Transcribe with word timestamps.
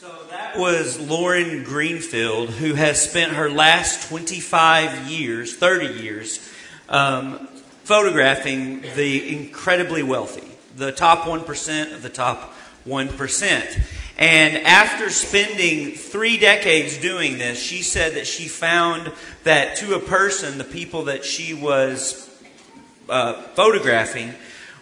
So 0.00 0.14
that 0.30 0.56
was 0.56 1.00
Lauren 1.00 1.64
Greenfield, 1.64 2.50
who 2.50 2.74
has 2.74 3.02
spent 3.02 3.32
her 3.32 3.50
last 3.50 4.08
25 4.08 5.10
years, 5.10 5.56
30 5.56 6.00
years, 6.00 6.54
um, 6.88 7.48
photographing 7.82 8.82
the 8.94 9.36
incredibly 9.36 10.04
wealthy, 10.04 10.46
the 10.76 10.92
top 10.92 11.24
1% 11.24 11.92
of 11.92 12.04
the 12.04 12.10
top 12.10 12.54
1%. 12.86 13.82
And 14.18 14.58
after 14.58 15.10
spending 15.10 15.96
three 15.96 16.38
decades 16.38 16.98
doing 16.98 17.38
this, 17.38 17.60
she 17.60 17.82
said 17.82 18.14
that 18.14 18.28
she 18.28 18.46
found 18.46 19.10
that 19.42 19.78
to 19.78 19.96
a 19.96 19.98
person, 19.98 20.58
the 20.58 20.64
people 20.64 21.06
that 21.06 21.24
she 21.24 21.54
was 21.54 22.30
uh, 23.08 23.32
photographing 23.32 24.32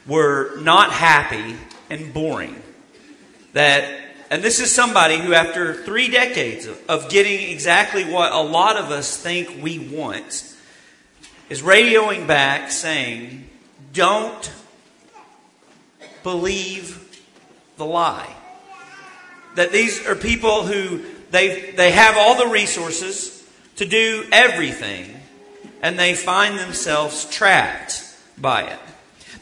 were 0.07 0.61
not 0.61 0.93
happy 0.93 1.57
and 1.89 2.13
boring. 2.13 2.63
That, 3.55 4.06
and 4.31 4.43
this 4.43 4.61
is 4.61 4.75
somebody 4.75 5.19
who, 5.19 5.35
after 5.35 5.75
three 5.75 6.09
decades 6.09 6.67
of, 6.67 6.81
of 6.89 7.09
getting 7.09 7.51
exactly 7.51 8.05
what 8.05 8.33
a 8.33 8.41
lot 8.41 8.77
of 8.77 8.91
us 8.91 9.17
think 9.17 9.63
we 9.63 9.79
want, 9.79 10.55
is 11.49 11.63
radioing 11.63 12.27
back 12.27 12.71
saying, 12.71 13.49
Don't 13.93 14.53
believe 16.23 17.23
the 17.77 17.87
lie. 17.87 18.35
That 19.55 19.73
these 19.73 20.05
are 20.07 20.17
people 20.17 20.65
who 20.65 21.05
they, 21.31 21.71
they 21.73 21.93
have 21.93 22.17
all 22.17 22.37
the 22.37 22.49
resources 22.49 23.49
to 23.77 23.87
do 23.87 24.27
everything, 24.33 25.15
and 25.83 25.99
they 25.99 26.15
find 26.15 26.59
themselves 26.59 27.27
trapped 27.27 28.03
by 28.39 28.63
it. 28.63 28.79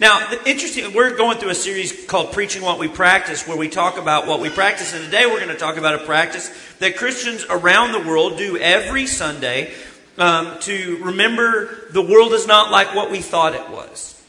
Now, 0.00 0.28
interesting, 0.44 0.92
we're 0.92 1.16
going 1.16 1.38
through 1.38 1.50
a 1.50 1.54
series 1.54 2.06
called 2.06 2.32
Preaching 2.32 2.62
What 2.62 2.80
We 2.80 2.88
Practice, 2.88 3.46
where 3.46 3.56
we 3.56 3.68
talk 3.68 3.96
about 3.96 4.26
what 4.26 4.40
we 4.40 4.48
practice. 4.50 4.92
And 4.92 5.04
today 5.04 5.26
we're 5.26 5.38
going 5.38 5.50
to 5.50 5.56
talk 5.56 5.76
about 5.76 5.94
a 5.94 6.04
practice 6.04 6.52
that 6.80 6.96
Christians 6.96 7.46
around 7.48 7.92
the 7.92 8.00
world 8.00 8.36
do 8.36 8.58
every 8.58 9.06
Sunday 9.06 9.72
um, 10.18 10.58
to 10.60 10.98
remember 11.00 11.88
the 11.92 12.02
world 12.02 12.32
is 12.32 12.46
not 12.46 12.72
like 12.72 12.94
what 12.94 13.12
we 13.12 13.20
thought 13.20 13.54
it 13.54 13.70
was. 13.70 14.20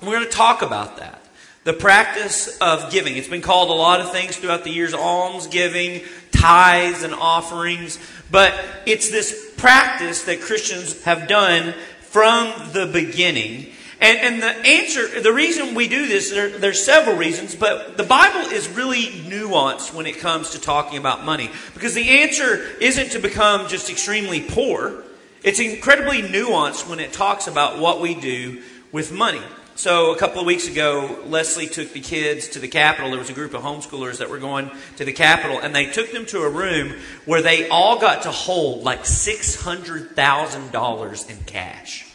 And 0.00 0.08
we're 0.08 0.16
going 0.16 0.28
to 0.28 0.36
talk 0.36 0.62
about 0.62 0.96
that. 0.96 1.22
The 1.62 1.72
practice 1.72 2.58
of 2.58 2.90
giving. 2.90 3.16
It's 3.16 3.28
been 3.28 3.42
called 3.42 3.70
a 3.70 3.74
lot 3.74 4.00
of 4.00 4.10
things 4.10 4.36
throughout 4.36 4.64
the 4.64 4.70
years 4.70 4.92
alms 4.92 5.46
giving, 5.46 6.00
tithes, 6.32 7.04
and 7.04 7.14
offerings. 7.14 8.00
But 8.28 8.58
it's 8.86 9.08
this 9.10 9.52
practice 9.56 10.24
that 10.24 10.40
Christians 10.40 11.04
have 11.04 11.28
done 11.28 11.74
from 12.00 12.52
the 12.72 12.86
beginning. 12.86 13.71
And, 14.02 14.18
and 14.18 14.42
the 14.42 14.66
answer, 14.66 15.20
the 15.20 15.32
reason 15.32 15.76
we 15.76 15.86
do 15.86 16.08
this, 16.08 16.32
there, 16.32 16.48
there's 16.48 16.84
several 16.84 17.16
reasons, 17.16 17.54
but 17.54 17.96
the 17.96 18.02
Bible 18.02 18.50
is 18.50 18.68
really 18.68 19.04
nuanced 19.04 19.94
when 19.94 20.06
it 20.06 20.18
comes 20.18 20.50
to 20.50 20.60
talking 20.60 20.98
about 20.98 21.24
money. 21.24 21.52
Because 21.72 21.94
the 21.94 22.22
answer 22.22 22.64
isn't 22.80 23.12
to 23.12 23.20
become 23.20 23.68
just 23.68 23.90
extremely 23.90 24.40
poor. 24.40 25.04
It's 25.44 25.60
incredibly 25.60 26.20
nuanced 26.20 26.88
when 26.88 26.98
it 26.98 27.12
talks 27.12 27.46
about 27.46 27.78
what 27.78 28.00
we 28.00 28.16
do 28.16 28.62
with 28.90 29.12
money. 29.12 29.42
So 29.76 30.12
a 30.12 30.18
couple 30.18 30.40
of 30.40 30.46
weeks 30.46 30.66
ago, 30.66 31.20
Leslie 31.26 31.68
took 31.68 31.92
the 31.92 32.00
kids 32.00 32.48
to 32.48 32.58
the 32.58 32.66
Capitol. 32.66 33.10
There 33.10 33.20
was 33.20 33.30
a 33.30 33.34
group 33.34 33.54
of 33.54 33.62
homeschoolers 33.62 34.18
that 34.18 34.28
were 34.28 34.38
going 34.38 34.72
to 34.96 35.04
the 35.04 35.12
Capitol, 35.12 35.60
and 35.60 35.72
they 35.72 35.86
took 35.86 36.10
them 36.10 36.26
to 36.26 36.42
a 36.42 36.50
room 36.50 36.94
where 37.24 37.40
they 37.40 37.68
all 37.68 38.00
got 38.00 38.24
to 38.24 38.32
hold 38.32 38.82
like 38.82 39.04
$600,000 39.04 41.30
in 41.30 41.36
cash 41.44 42.08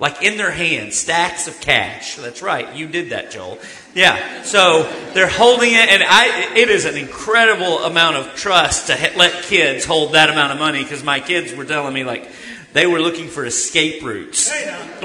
like 0.00 0.22
in 0.22 0.38
their 0.38 0.50
hands, 0.50 0.96
stacks 0.96 1.46
of 1.46 1.60
cash. 1.60 2.16
That's 2.16 2.42
right, 2.42 2.74
you 2.74 2.88
did 2.88 3.10
that, 3.10 3.30
Joel. 3.30 3.58
Yeah, 3.94 4.42
so 4.42 4.90
they're 5.12 5.28
holding 5.28 5.72
it, 5.72 5.88
and 5.88 6.02
I, 6.02 6.54
it 6.56 6.70
is 6.70 6.86
an 6.86 6.96
incredible 6.96 7.80
amount 7.80 8.16
of 8.16 8.34
trust 8.34 8.86
to 8.86 9.12
let 9.16 9.44
kids 9.44 9.84
hold 9.84 10.14
that 10.14 10.30
amount 10.30 10.52
of 10.52 10.58
money 10.58 10.82
because 10.82 11.04
my 11.04 11.20
kids 11.20 11.54
were 11.54 11.66
telling 11.66 11.92
me 11.92 12.02
like 12.02 12.28
they 12.72 12.86
were 12.86 12.98
looking 12.98 13.28
for 13.28 13.44
escape 13.44 14.02
routes. 14.02 14.50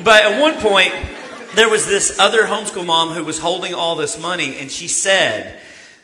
But 0.01 0.23
at 0.23 0.41
one 0.41 0.55
point, 0.55 0.93
there 1.55 1.69
was 1.69 1.85
this 1.85 2.17
other 2.17 2.43
homeschool 2.43 2.85
mom 2.85 3.09
who 3.09 3.25
was 3.25 3.37
holding 3.37 3.73
all 3.73 3.95
this 3.95 4.19
money, 4.19 4.57
and 4.57 4.71
she 4.71 4.87
said, 4.87 5.59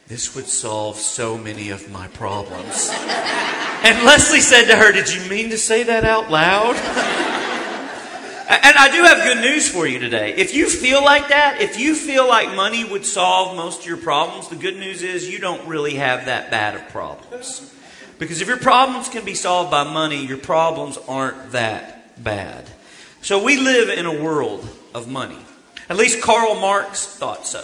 this 0.08 0.36
would 0.36 0.48
solve 0.48 0.98
so 0.98 1.38
many 1.38 1.70
of 1.70 1.90
my 1.90 2.08
problems. 2.10 2.92
And 3.84 4.06
Leslie 4.06 4.42
said 4.42 4.66
to 4.66 4.76
her, 4.76 4.92
Did 4.92 5.12
you 5.12 5.28
mean 5.28 5.50
to 5.50 5.58
say 5.58 5.82
that 5.82 6.06
out 6.06 6.30
loud? 6.30 6.76
And 8.52 8.78
I 8.78 8.92
do 8.92 9.04
have 9.04 9.24
good 9.24 9.42
news 9.42 9.70
for 9.70 9.88
you 9.88 9.98
today. 9.98 10.34
If 10.36 10.54
you 10.54 10.70
feel 10.70 11.02
like 11.02 11.30
that, 11.30 11.62
if 11.62 11.80
you 11.80 11.96
feel 11.96 12.28
like 12.28 12.54
money 12.54 12.84
would 12.84 13.06
solve 13.06 13.56
most 13.56 13.82
of 13.82 13.86
your 13.86 13.96
problems, 13.96 14.50
the 14.50 14.58
good 14.58 14.76
news 14.76 15.04
is 15.04 15.30
you 15.30 15.40
don't 15.40 15.66
really 15.70 15.96
have 15.96 16.26
that 16.26 16.52
bad 16.52 16.76
of 16.76 16.90
problems. 16.90 17.74
Because 18.20 18.42
if 18.42 18.50
your 18.50 18.58
problems 18.58 19.08
can 19.08 19.24
be 19.24 19.36
solved 19.36 19.72
by 19.72 19.86
money, 19.86 20.26
your 20.26 20.38
problems 20.38 20.98
aren't 21.08 21.54
that 21.54 22.22
bad. 22.22 22.70
So 23.22 23.42
we 23.42 23.56
live 23.56 23.88
in 23.88 24.06
a 24.06 24.22
world 24.22 24.68
of 24.94 25.08
money. 25.08 25.40
At 25.88 25.96
least 25.96 26.22
Karl 26.22 26.56
Marx 26.56 27.06
thought 27.06 27.48
so. 27.48 27.64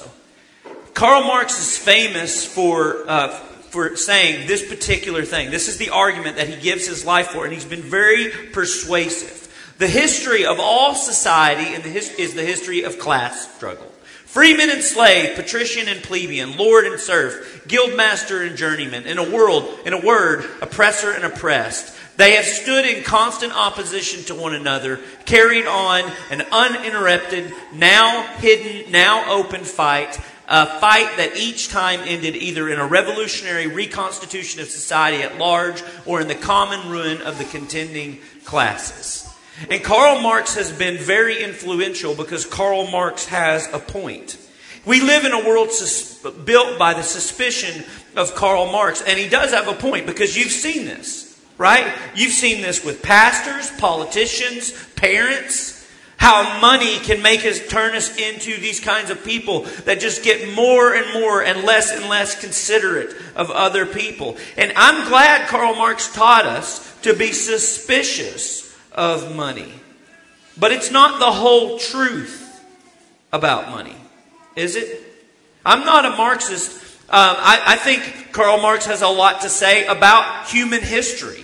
Karl 0.94 1.24
Marx 1.24 1.60
is 1.60 1.78
famous 1.78 2.46
for, 2.46 3.04
uh, 3.10 3.28
for 3.28 3.98
saying 3.98 4.48
this 4.48 4.66
particular 4.66 5.26
thing. 5.26 5.52
This 5.52 5.68
is 5.68 5.78
the 5.78 5.90
argument 5.90 6.38
that 6.38 6.48
he 6.48 6.56
gives 6.56 6.88
his 6.88 7.04
life 7.06 7.28
for, 7.28 7.44
and 7.44 7.54
he's 7.54 7.66
been 7.66 7.82
very 7.82 8.30
persuasive. 8.54 9.47
The 9.78 9.88
history 9.88 10.46
of 10.46 10.60
all 10.60 10.96
society 10.96 11.66
is 11.66 12.34
the 12.34 12.44
history 12.44 12.84
of 12.84 12.98
class 12.98 13.56
struggle. 13.56 13.92
Freeman 14.26 14.70
and 14.70 14.84
slave, 14.84 15.36
patrician 15.36 15.88
and 15.88 16.04
plebeian, 16.04 16.58
lord 16.58 16.86
and 16.86 17.00
serf, 17.00 17.66
guildmaster 17.68 18.46
and 18.46 18.58
journeyman. 18.58 19.06
In 19.06 19.18
a 19.18 19.30
world, 19.30 19.80
in 19.86 19.94
a 19.94 20.06
word, 20.06 20.46
oppressor 20.62 21.12
and 21.12 21.24
oppressed. 21.24 21.96
They 22.18 22.34
have 22.34 22.46
stood 22.46 22.86
in 22.86 23.04
constant 23.04 23.56
opposition 23.56 24.24
to 24.26 24.36
one 24.36 24.56
another, 24.56 25.00
carried 25.26 25.68
on 25.68 26.12
an 26.32 26.42
uninterrupted, 26.52 27.54
now 27.74 28.24
hidden, 28.38 28.92
now 28.92 29.32
open 29.32 29.64
fight, 29.64 30.20
a 30.48 30.80
fight 30.80 31.18
that 31.18 31.38
each 31.38 31.70
time 31.70 32.00
ended 32.04 32.36
either 32.36 32.70
in 32.70 32.80
a 32.80 32.88
revolutionary 32.88 33.68
reconstitution 33.68 34.60
of 34.62 34.68
society 34.70 35.22
at 35.22 35.38
large 35.38 35.84
or 36.06 36.20
in 36.20 36.28
the 36.28 36.36
common 36.36 36.90
ruin 36.90 37.22
of 37.22 37.38
the 37.38 37.46
contending 37.46 38.20
classes. 38.44 39.17
And 39.70 39.84
Karl 39.84 40.22
Marx 40.22 40.56
has 40.56 40.72
been 40.72 40.98
very 40.98 41.44
influential 41.44 42.14
because 42.14 42.46
Karl 42.46 42.88
Marx 42.88 43.26
has 43.26 43.68
a 43.74 43.80
point. 43.80 44.38
We 44.86 45.02
live 45.02 45.26
in 45.26 45.34
a 45.34 45.46
world 45.46 45.72
sus- 45.72 46.14
built 46.46 46.78
by 46.78 46.94
the 46.94 47.04
suspicion 47.04 47.84
of 48.16 48.36
Karl 48.36 48.72
Marx, 48.72 49.02
and 49.02 49.20
he 49.20 49.28
does 49.28 49.52
have 49.52 49.68
a 49.68 49.74
point 49.74 50.06
because 50.06 50.38
you've 50.38 50.52
seen 50.52 50.86
this, 50.86 51.42
right? 51.58 51.94
You've 52.16 52.32
seen 52.34 52.62
this 52.62 52.86
with 52.86 53.02
pastors, 53.02 53.70
politicians, 53.80 54.72
parents. 54.96 55.74
How 56.18 56.60
money 56.62 56.98
can 56.98 57.22
make 57.22 57.46
us 57.46 57.68
turn 57.68 57.96
us 57.96 58.18
into 58.18 58.60
these 58.60 58.80
kinds 58.80 59.12
of 59.12 59.24
people 59.24 59.64
that 59.86 60.00
just 60.00 60.24
get 60.24 60.56
more 60.56 60.96
and 60.96 61.14
more 61.14 61.44
and 61.44 61.64
less 61.64 61.92
and 61.92 62.10
less 62.10 62.40
considerate 62.40 63.16
of 63.36 63.52
other 63.52 63.86
people. 63.86 64.36
And 64.58 64.74
I'm 64.76 65.08
glad 65.10 65.48
Karl 65.48 65.76
Marx 65.76 66.12
taught 66.12 66.48
us 66.48 66.92
to 67.02 67.14
be 67.14 67.34
suspicious 67.34 68.67
of 68.98 69.36
money. 69.36 69.72
But 70.60 70.72
it's 70.72 70.92
not 70.92 71.20
the 71.20 71.32
whole 71.32 71.78
truth 71.78 72.44
about 73.32 73.70
money, 73.70 73.96
is 74.56 74.76
it? 74.76 75.04
I'm 75.66 75.86
not 75.86 76.06
a 76.06 76.10
Marxist. 76.12 76.82
Um, 77.10 77.36
I, 77.38 77.62
I 77.66 77.76
think 77.78 78.32
Karl 78.32 78.60
Marx 78.60 78.86
has 78.88 79.02
a 79.02 79.08
lot 79.08 79.42
to 79.42 79.50
say 79.50 79.86
about 79.86 80.48
human 80.48 80.82
history. 80.82 81.44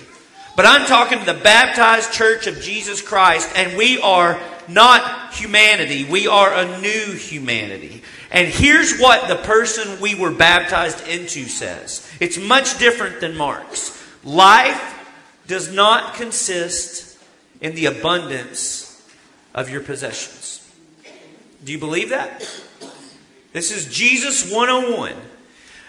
But 0.55 0.65
I'm 0.65 0.85
talking 0.85 1.19
to 1.19 1.25
the 1.25 1.33
baptized 1.33 2.11
church 2.11 2.47
of 2.47 2.59
Jesus 2.59 3.01
Christ, 3.01 3.51
and 3.55 3.77
we 3.77 3.99
are 4.01 4.39
not 4.67 5.33
humanity. 5.33 6.05
We 6.05 6.27
are 6.27 6.53
a 6.53 6.79
new 6.79 7.13
humanity. 7.13 8.03
And 8.31 8.47
here's 8.47 8.99
what 8.99 9.27
the 9.27 9.35
person 9.35 9.99
we 10.01 10.15
were 10.15 10.31
baptized 10.31 11.07
into 11.07 11.45
says 11.45 12.07
it's 12.19 12.37
much 12.37 12.79
different 12.79 13.19
than 13.19 13.37
Marx. 13.37 13.99
Life 14.23 14.89
does 15.47 15.71
not 15.71 16.15
consist 16.15 17.02
in 17.63 17.73
the 17.75 17.85
abundance 17.85 19.01
of 19.55 19.69
your 19.69 19.81
possessions. 19.81 20.69
Do 21.63 21.71
you 21.71 21.79
believe 21.79 22.09
that? 22.09 22.41
This 23.53 23.71
is 23.71 23.91
Jesus 23.91 24.51
101. 24.51 25.13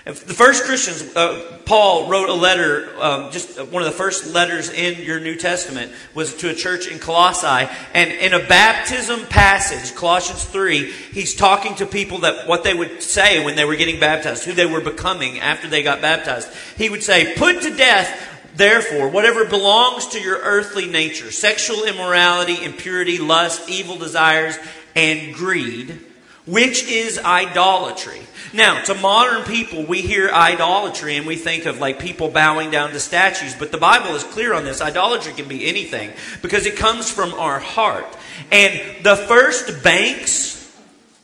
The 0.04 0.12
first 0.12 0.64
Christians, 0.64 1.16
uh, 1.16 1.60
Paul 1.64 2.10
wrote 2.10 2.28
a 2.28 2.34
letter, 2.34 2.94
um, 3.00 3.32
just 3.32 3.58
one 3.58 3.82
of 3.82 3.90
the 3.90 3.96
first 3.96 4.34
letters 4.34 4.70
in 4.70 5.02
your 5.02 5.18
New 5.18 5.34
Testament 5.34 5.92
was 6.14 6.36
to 6.36 6.50
a 6.50 6.54
church 6.54 6.86
in 6.86 6.98
Colossae. 6.98 7.70
And 7.94 8.10
in 8.12 8.34
a 8.34 8.46
baptism 8.46 9.24
passage, 9.26 9.96
Colossians 9.96 10.44
3, 10.44 10.90
he's 10.90 11.34
talking 11.34 11.74
to 11.76 11.86
people 11.86 12.18
that 12.18 12.46
what 12.46 12.64
they 12.64 12.74
would 12.74 13.02
say 13.02 13.42
when 13.42 13.56
they 13.56 13.64
were 13.64 13.76
getting 13.76 13.98
baptized, 13.98 14.44
who 14.44 14.52
they 14.52 14.66
were 14.66 14.82
becoming 14.82 15.40
after 15.40 15.68
they 15.68 15.82
got 15.82 16.02
baptized. 16.02 16.50
He 16.76 16.90
would 16.90 17.02
say, 17.02 17.34
Put 17.34 17.62
to 17.62 17.74
death 17.74 18.33
Therefore, 18.54 19.08
whatever 19.08 19.44
belongs 19.44 20.06
to 20.08 20.20
your 20.20 20.38
earthly 20.38 20.86
nature, 20.86 21.30
sexual 21.32 21.84
immorality, 21.84 22.64
impurity, 22.64 23.18
lust, 23.18 23.68
evil 23.68 23.96
desires, 23.96 24.56
and 24.94 25.34
greed, 25.34 25.98
which 26.46 26.84
is 26.84 27.18
idolatry. 27.18 28.20
Now, 28.52 28.80
to 28.84 28.94
modern 28.94 29.42
people, 29.42 29.84
we 29.84 30.02
hear 30.02 30.30
idolatry 30.30 31.16
and 31.16 31.26
we 31.26 31.34
think 31.34 31.66
of 31.66 31.80
like 31.80 31.98
people 31.98 32.30
bowing 32.30 32.70
down 32.70 32.90
to 32.90 33.00
statues, 33.00 33.56
but 33.56 33.72
the 33.72 33.78
Bible 33.78 34.14
is 34.14 34.22
clear 34.22 34.54
on 34.54 34.64
this. 34.64 34.80
Idolatry 34.80 35.32
can 35.32 35.48
be 35.48 35.66
anything 35.66 36.12
because 36.40 36.64
it 36.64 36.76
comes 36.76 37.10
from 37.10 37.34
our 37.34 37.58
heart. 37.58 38.06
And 38.52 39.04
the 39.04 39.16
first 39.16 39.82
banks 39.82 40.72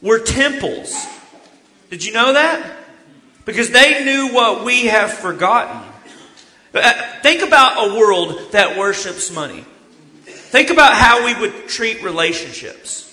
were 0.03 0.19
temples. 0.19 1.07
Did 1.91 2.05
you 2.05 2.13
know 2.13 2.33
that? 2.33 2.79
Because 3.45 3.71
they 3.71 4.05
knew 4.05 4.33
what 4.33 4.65
we 4.65 4.87
have 4.87 5.13
forgotten. 5.13 5.90
Uh, 6.73 7.21
think 7.23 7.43
about 7.43 7.91
a 7.91 7.99
world 7.99 8.53
that 8.53 8.79
worships 8.79 9.31
money. 9.31 9.65
Think 10.25 10.71
about 10.71 10.95
how 10.95 11.25
we 11.25 11.39
would 11.41 11.69
treat 11.69 12.03
relationships. 12.03 13.07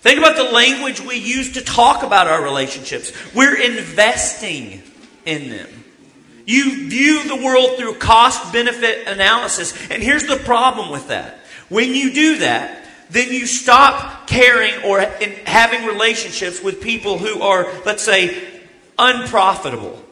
Think 0.00 0.18
about 0.18 0.36
the 0.36 0.52
language 0.52 1.00
we 1.00 1.16
use 1.16 1.52
to 1.52 1.62
talk 1.62 2.02
about 2.02 2.26
our 2.26 2.42
relationships. 2.42 3.12
We're 3.34 3.60
investing 3.60 4.82
in 5.24 5.50
them. 5.50 5.68
You 6.44 6.88
view 6.88 7.28
the 7.28 7.36
world 7.36 7.78
through 7.78 7.94
cost 7.94 8.52
benefit 8.52 9.06
analysis. 9.06 9.72
And 9.90 10.02
here's 10.02 10.26
the 10.26 10.38
problem 10.38 10.90
with 10.90 11.08
that. 11.08 11.38
When 11.68 11.94
you 11.94 12.12
do 12.12 12.38
that, 12.38 12.84
then 13.10 13.30
you 13.32 13.46
stop 13.46 14.26
caring 14.26 14.82
or 14.84 15.00
having 15.46 15.86
relationships 15.86 16.62
with 16.62 16.80
people 16.80 17.18
who 17.18 17.42
are, 17.42 17.72
let's 17.84 18.02
say, 18.02 18.42
unprofitable, 18.98 20.02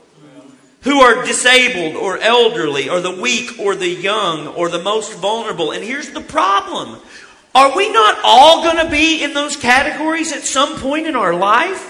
who 0.82 1.00
are 1.00 1.24
disabled 1.24 1.96
or 1.96 2.18
elderly 2.18 2.88
or 2.88 3.00
the 3.00 3.20
weak 3.20 3.58
or 3.58 3.74
the 3.74 3.88
young 3.88 4.46
or 4.48 4.68
the 4.68 4.82
most 4.82 5.14
vulnerable. 5.14 5.72
And 5.72 5.84
here's 5.84 6.10
the 6.10 6.20
problem 6.20 7.00
are 7.54 7.76
we 7.76 7.92
not 7.92 8.18
all 8.22 8.62
going 8.62 8.84
to 8.84 8.90
be 8.90 9.24
in 9.24 9.34
those 9.34 9.56
categories 9.56 10.32
at 10.32 10.42
some 10.42 10.78
point 10.78 11.06
in 11.06 11.16
our 11.16 11.34
life? 11.34 11.88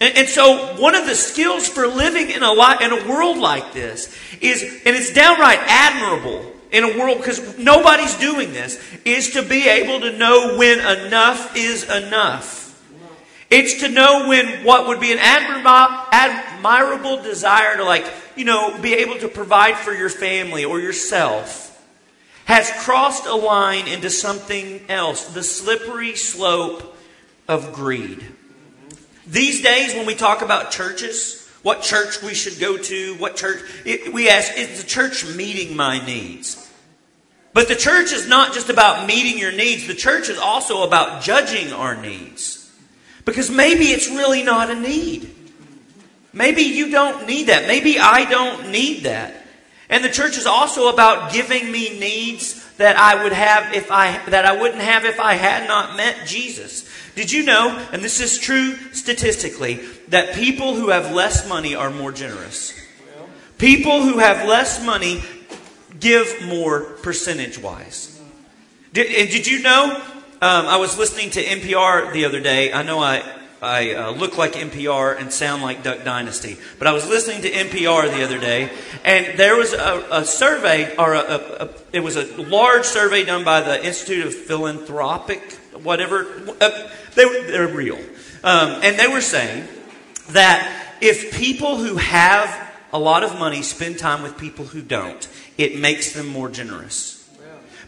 And, 0.00 0.16
and, 0.16 0.28
so, 0.28 0.76
one 0.80 0.94
of 0.94 1.06
the 1.06 1.14
skills 1.14 1.66
for 1.66 1.86
living 1.86 2.30
in 2.30 2.42
a, 2.42 2.52
li- 2.52 2.76
in 2.82 2.92
a 2.92 3.08
world 3.08 3.38
like 3.38 3.72
this 3.72 4.14
is, 4.40 4.62
and 4.62 4.94
it's 4.94 5.12
downright 5.12 5.58
admirable 5.62 6.52
in 6.70 6.84
a 6.84 6.98
world 6.98 7.18
because 7.18 7.58
nobody's 7.58 8.16
doing 8.18 8.52
this, 8.52 8.80
is 9.04 9.30
to 9.30 9.42
be 9.42 9.68
able 9.68 10.00
to 10.00 10.16
know 10.16 10.56
when 10.56 10.78
enough 10.78 11.56
is 11.56 11.82
enough. 11.90 12.66
It's 13.50 13.80
to 13.80 13.88
know 13.88 14.28
when 14.28 14.64
what 14.64 14.86
would 14.86 15.00
be 15.00 15.10
an 15.10 15.18
admirable 15.18 16.06
desire 17.22 17.76
to, 17.76 17.84
like, 17.84 18.06
you 18.36 18.44
know, 18.44 18.78
be 18.80 18.94
able 18.94 19.18
to 19.18 19.28
provide 19.28 19.76
for 19.76 19.92
your 19.92 20.08
family 20.08 20.64
or 20.64 20.80
yourself 20.80 21.64
has 22.48 22.70
crossed 22.78 23.26
a 23.26 23.34
line 23.34 23.86
into 23.86 24.08
something 24.08 24.80
else 24.88 25.34
the 25.34 25.42
slippery 25.42 26.16
slope 26.16 26.96
of 27.46 27.74
greed. 27.74 28.24
These 29.26 29.60
days, 29.60 29.94
when 29.94 30.06
we 30.06 30.14
talk 30.14 30.40
about 30.40 30.70
churches, 30.70 31.46
what 31.62 31.82
church 31.82 32.22
we 32.22 32.32
should 32.32 32.58
go 32.58 32.78
to, 32.78 33.14
what 33.16 33.36
church, 33.36 33.60
it, 33.84 34.14
we 34.14 34.30
ask, 34.30 34.56
is 34.56 34.80
the 34.80 34.88
church 34.88 35.26
meeting 35.26 35.76
my 35.76 36.04
needs? 36.06 36.66
But 37.52 37.68
the 37.68 37.76
church 37.76 38.12
is 38.12 38.26
not 38.26 38.54
just 38.54 38.70
about 38.70 39.06
meeting 39.06 39.38
your 39.38 39.52
needs, 39.52 39.86
the 39.86 39.94
church 39.94 40.30
is 40.30 40.38
also 40.38 40.86
about 40.86 41.22
judging 41.22 41.72
our 41.74 42.00
needs. 42.00 42.72
Because 43.26 43.50
maybe 43.50 43.86
it's 43.86 44.08
really 44.08 44.42
not 44.42 44.70
a 44.70 44.74
need. 44.74 45.34
Maybe 46.38 46.62
you 46.62 46.90
don't 46.90 47.26
need 47.26 47.48
that. 47.48 47.66
Maybe 47.66 47.98
I 47.98 48.24
don't 48.30 48.70
need 48.70 49.02
that. 49.02 49.44
And 49.90 50.04
the 50.04 50.08
church 50.08 50.38
is 50.38 50.46
also 50.46 50.88
about 50.88 51.32
giving 51.32 51.72
me 51.72 51.98
needs 51.98 52.64
that 52.76 52.96
I 52.96 53.24
would 53.24 53.32
have 53.32 53.74
if 53.74 53.90
I 53.90 54.24
that 54.26 54.46
I 54.46 54.56
wouldn't 54.56 54.80
have 54.80 55.04
if 55.04 55.18
I 55.18 55.34
had 55.34 55.66
not 55.66 55.96
met 55.96 56.28
Jesus. 56.28 56.88
Did 57.16 57.32
you 57.32 57.42
know, 57.42 57.84
and 57.90 58.02
this 58.02 58.20
is 58.20 58.38
true 58.38 58.76
statistically, 58.92 59.80
that 60.08 60.36
people 60.36 60.76
who 60.76 60.90
have 60.90 61.12
less 61.12 61.48
money 61.48 61.74
are 61.74 61.90
more 61.90 62.12
generous? 62.12 62.72
People 63.58 64.02
who 64.02 64.18
have 64.18 64.46
less 64.48 64.84
money 64.86 65.24
give 65.98 66.46
more 66.46 66.82
percentage 67.02 67.58
wise. 67.58 68.20
Did, 68.92 69.08
did 69.08 69.48
you 69.48 69.60
know? 69.60 69.96
Um, 70.40 70.66
I 70.66 70.76
was 70.76 70.96
listening 70.96 71.30
to 71.30 71.42
NPR 71.42 72.12
the 72.12 72.24
other 72.24 72.38
day. 72.38 72.72
I 72.72 72.84
know 72.84 73.00
I 73.00 73.24
I 73.60 73.94
uh, 73.94 74.10
look 74.12 74.38
like 74.38 74.52
NPR 74.52 75.18
and 75.20 75.32
sound 75.32 75.62
like 75.62 75.82
Duck 75.82 76.04
Dynasty. 76.04 76.56
But 76.78 76.86
I 76.86 76.92
was 76.92 77.08
listening 77.08 77.42
to 77.42 77.50
NPR 77.50 78.08
the 78.10 78.22
other 78.22 78.38
day, 78.38 78.70
and 79.04 79.38
there 79.38 79.56
was 79.56 79.72
a, 79.72 80.06
a 80.10 80.24
survey, 80.24 80.94
or 80.96 81.14
a, 81.14 81.20
a, 81.20 81.68
it 81.92 82.00
was 82.00 82.16
a 82.16 82.24
large 82.42 82.84
survey 82.84 83.24
done 83.24 83.44
by 83.44 83.60
the 83.60 83.84
Institute 83.84 84.26
of 84.26 84.34
Philanthropic, 84.34 85.52
whatever. 85.82 86.26
Uh, 86.60 86.88
they, 87.14 87.24
they're 87.46 87.68
real. 87.68 87.98
Um, 88.44 88.80
and 88.82 88.96
they 88.96 89.08
were 89.08 89.20
saying 89.20 89.66
that 90.30 90.96
if 91.00 91.34
people 91.34 91.76
who 91.76 91.96
have 91.96 92.72
a 92.92 92.98
lot 92.98 93.24
of 93.24 93.38
money 93.38 93.62
spend 93.62 93.98
time 93.98 94.22
with 94.22 94.38
people 94.38 94.66
who 94.66 94.82
don't, 94.82 95.28
it 95.56 95.76
makes 95.76 96.12
them 96.12 96.28
more 96.28 96.48
generous. 96.48 97.17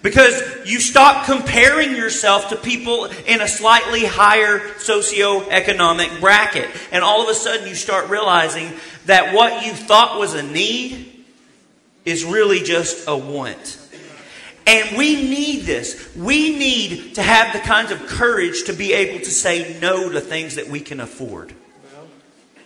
Because 0.02 0.43
you 0.64 0.81
stop 0.81 1.26
comparing 1.26 1.94
yourself 1.94 2.49
to 2.49 2.56
people 2.56 3.06
in 3.26 3.43
a 3.43 3.49
slightly 3.49 4.05
higher 4.05 4.61
socioeconomic 4.79 6.20
bracket. 6.20 6.70
And 6.91 7.05
all 7.05 7.23
of 7.23 7.29
a 7.29 7.35
sudden 7.35 7.69
you 7.69 7.75
start 7.75 8.08
realizing 8.08 8.73
that 9.06 9.35
what 9.35 9.67
you 9.67 9.73
thought 9.73 10.19
was 10.19 10.35
a 10.35 10.43
need 10.43 11.25
is 12.05 12.25
really 12.25 12.61
just 12.61 13.06
a 13.08 13.17
want. 13.17 13.79
And 14.67 14.97
we 14.97 15.17
need 15.17 15.64
this. 15.64 16.14
We 16.17 16.56
need 16.56 17.17
to 17.17 17.23
have 17.23 17.53
the 17.53 17.58
kinds 17.58 17.91
of 17.91 18.06
courage 18.06 18.64
to 18.64 18.73
be 18.73 18.93
able 18.93 19.19
to 19.19 19.31
say 19.31 19.79
no 19.81 20.08
to 20.11 20.20
things 20.20 20.55
that 20.55 20.69
we 20.69 20.81
can 20.81 21.00
afford. 21.00 21.55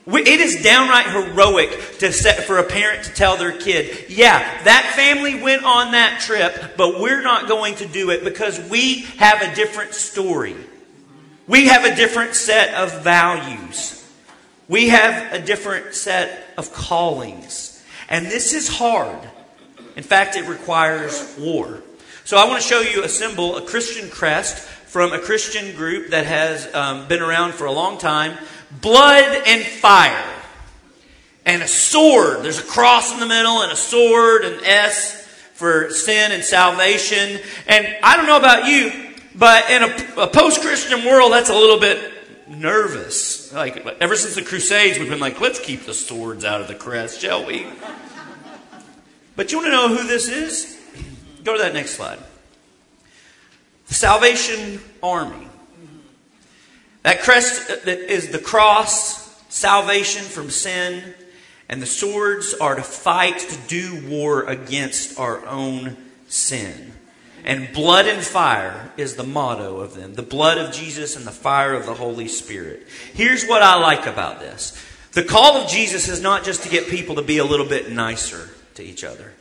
It 0.07 0.41
is 0.41 0.63
downright 0.63 1.07
heroic 1.07 1.99
to 2.01 2.13
set 2.13 2.45
for 2.45 2.59
a 2.59 2.65
parent 2.65 3.05
to 3.05 3.15
tell 3.15 3.39
their 3.39 3.57
kid, 3.57 4.11
yeah, 4.11 4.63
that 4.65 4.93
family 4.95 5.41
went 5.41 5.65
on 5.65 5.93
that 5.93 6.21
trip, 6.21 6.77
but 6.77 7.01
we're 7.01 7.23
not 7.23 7.49
going 7.49 7.77
to 7.77 7.87
do 7.87 8.11
it 8.11 8.23
because 8.23 8.61
we 8.69 9.03
have 9.17 9.41
a 9.41 9.55
different 9.55 9.95
story. 9.95 10.57
We 11.47 11.69
have 11.69 11.85
a 11.85 11.95
different 11.95 12.35
set 12.35 12.75
of 12.75 13.03
values. 13.03 14.07
We 14.69 14.89
have 14.89 15.33
a 15.33 15.39
different 15.45 15.95
set 15.95 16.49
of 16.59 16.73
callings. 16.73 17.83
And 18.09 18.27
this 18.27 18.53
is 18.53 18.69
hard. 18.69 19.19
In 19.97 20.03
fact, 20.03 20.37
it 20.37 20.47
requires 20.47 21.35
war. 21.39 21.83
So 22.25 22.37
I 22.37 22.47
want 22.47 22.63
to 22.63 22.69
show 22.69 22.81
you 22.81 23.05
a 23.05 23.09
symbol, 23.09 23.57
a 23.57 23.63
Christian 23.63 24.11
crest 24.11 24.59
from 24.59 25.13
a 25.13 25.19
Christian 25.19 25.75
group 25.77 26.11
that 26.11 26.27
has 26.27 26.73
um, 26.75 27.09
been 27.09 27.21
around 27.21 27.55
for 27.55 27.67
a 27.67 27.73
long 27.73 27.99
time 27.99 28.39
blood 28.81 29.43
and 29.47 29.63
fire. 29.65 30.31
And 31.47 31.63
a 31.63 31.69
sword. 31.69 32.43
There's 32.43 32.59
a 32.59 32.63
cross 32.63 33.13
in 33.13 33.21
the 33.21 33.27
middle 33.27 33.63
and 33.63 33.71
a 33.71 33.77
sword 33.77 34.45
and 34.45 34.65
S 34.65 35.27
for 35.55 35.91
sin 35.91 36.33
and 36.33 36.43
salvation. 36.43 37.39
And 37.67 37.97
I 38.03 38.17
don't 38.17 38.27
know 38.27 38.39
about 38.39 38.67
you, 38.67 38.93
but 39.35 39.71
in 39.71 39.83
a, 39.83 40.23
a 40.23 40.27
post 40.27 40.63
Christian 40.63 41.05
world, 41.05 41.33
that's 41.33 41.51
a 41.51 41.55
little 41.55 41.79
bit 41.79 42.13
nervous. 42.49 43.53
Like, 43.53 43.77
ever 44.01 44.17
since 44.17 44.35
the 44.35 44.43
Crusades, 44.43 44.99
we've 44.99 45.09
been 45.09 45.21
like, 45.21 45.41
let's 45.41 45.61
keep 45.61 45.85
the 45.85 45.95
swords 45.95 46.45
out 46.45 46.61
of 46.61 46.69
the 46.69 46.75
crest, 46.75 47.21
shall 47.21 47.47
we? 47.47 47.67
But 49.37 49.53
you 49.53 49.59
want 49.59 49.67
to 49.69 49.73
know 49.73 49.89
who 49.89 50.07
this 50.07 50.29
is? 50.29 50.81
Go 51.43 51.57
to 51.57 51.63
that 51.63 51.75
next 51.75 51.93
slide. 51.93 52.19
The 53.89 53.95
Salvation 53.95 54.81
Army. 55.03 55.47
That 57.05 57.21
crest 57.21 57.87
is 57.87 58.31
the 58.31 58.39
cross, 58.39 59.45
salvation 59.51 60.25
from 60.25 60.49
sin, 60.49 61.15
and 61.69 61.81
the 61.81 61.87
swords 61.87 62.55
are 62.55 62.75
to 62.75 62.83
fight 62.83 63.39
to 63.41 63.59
do 63.69 64.09
war 64.09 64.45
against 64.45 65.19
our 65.19 65.45
own 65.47 65.99
sin. 66.29 66.93
And 67.45 67.75
blood 67.75 68.07
and 68.07 68.25
fire 68.25 68.91
is 68.97 69.17
the 69.17 69.23
motto 69.23 69.81
of 69.81 69.95
them 69.95 70.15
the 70.15 70.23
blood 70.23 70.57
of 70.57 70.73
Jesus 70.73 71.15
and 71.15 71.27
the 71.27 71.31
fire 71.31 71.75
of 71.75 71.85
the 71.85 71.93
Holy 71.93 72.27
Spirit. 72.27 72.87
Here's 73.13 73.47
what 73.47 73.63
I 73.63 73.75
like 73.77 74.07
about 74.07 74.41
this 74.41 74.83
the 75.13 75.25
call 75.25 75.59
of 75.59 75.69
Jesus 75.69 76.09
is 76.09 76.23
not 76.23 76.43
just 76.43 76.63
to 76.63 76.71
get 76.71 76.89
people 76.89 77.17
to 77.17 77.23
be 77.23 77.37
a 77.37 77.45
little 77.45 77.67
bit 77.67 77.93
nicer 77.93 78.49
to 78.77 78.83
each 78.83 79.05
other, 79.05 79.35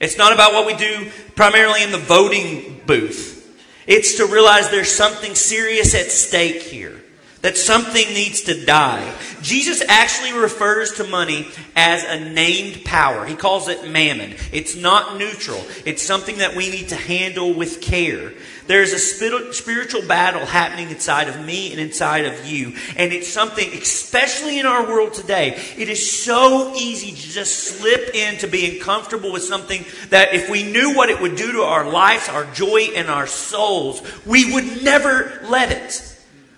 it's 0.00 0.18
not 0.18 0.34
about 0.34 0.52
what 0.52 0.66
we 0.66 0.74
do 0.74 1.10
primarily 1.34 1.82
in 1.82 1.92
the 1.92 1.98
voting 1.98 2.82
booth. 2.84 3.39
It's 3.86 4.16
to 4.16 4.26
realize 4.26 4.70
there's 4.70 4.92
something 4.92 5.34
serious 5.34 5.94
at 5.94 6.10
stake 6.10 6.62
here. 6.62 7.00
That 7.42 7.56
something 7.56 8.06
needs 8.08 8.42
to 8.42 8.66
die. 8.66 9.10
Jesus 9.40 9.82
actually 9.88 10.38
refers 10.38 10.92
to 10.94 11.04
money 11.04 11.48
as 11.74 12.04
a 12.04 12.20
named 12.20 12.84
power. 12.84 13.24
He 13.24 13.34
calls 13.34 13.68
it 13.68 13.88
mammon. 13.88 14.34
It's 14.52 14.76
not 14.76 15.16
neutral. 15.16 15.64
It's 15.86 16.02
something 16.02 16.38
that 16.38 16.54
we 16.54 16.68
need 16.68 16.90
to 16.90 16.96
handle 16.96 17.54
with 17.54 17.80
care. 17.80 18.34
There's 18.66 18.92
a 18.92 18.98
spiritual 18.98 20.06
battle 20.06 20.44
happening 20.44 20.90
inside 20.90 21.28
of 21.28 21.44
me 21.44 21.72
and 21.72 21.80
inside 21.80 22.26
of 22.26 22.46
you. 22.46 22.74
And 22.96 23.10
it's 23.10 23.26
something, 23.26 23.68
especially 23.72 24.60
in 24.60 24.66
our 24.66 24.86
world 24.86 25.14
today, 25.14 25.58
it 25.78 25.88
is 25.88 26.22
so 26.22 26.74
easy 26.76 27.10
to 27.10 27.30
just 27.30 27.56
slip 27.56 28.14
into 28.14 28.48
being 28.48 28.80
comfortable 28.80 29.32
with 29.32 29.44
something 29.44 29.86
that 30.10 30.34
if 30.34 30.50
we 30.50 30.70
knew 30.70 30.94
what 30.94 31.08
it 31.08 31.20
would 31.20 31.36
do 31.36 31.52
to 31.52 31.62
our 31.62 31.88
lives, 31.90 32.28
our 32.28 32.44
joy, 32.52 32.90
and 32.94 33.08
our 33.08 33.26
souls, 33.26 34.02
we 34.26 34.52
would 34.52 34.84
never 34.84 35.40
let 35.48 35.72
it. 35.72 36.09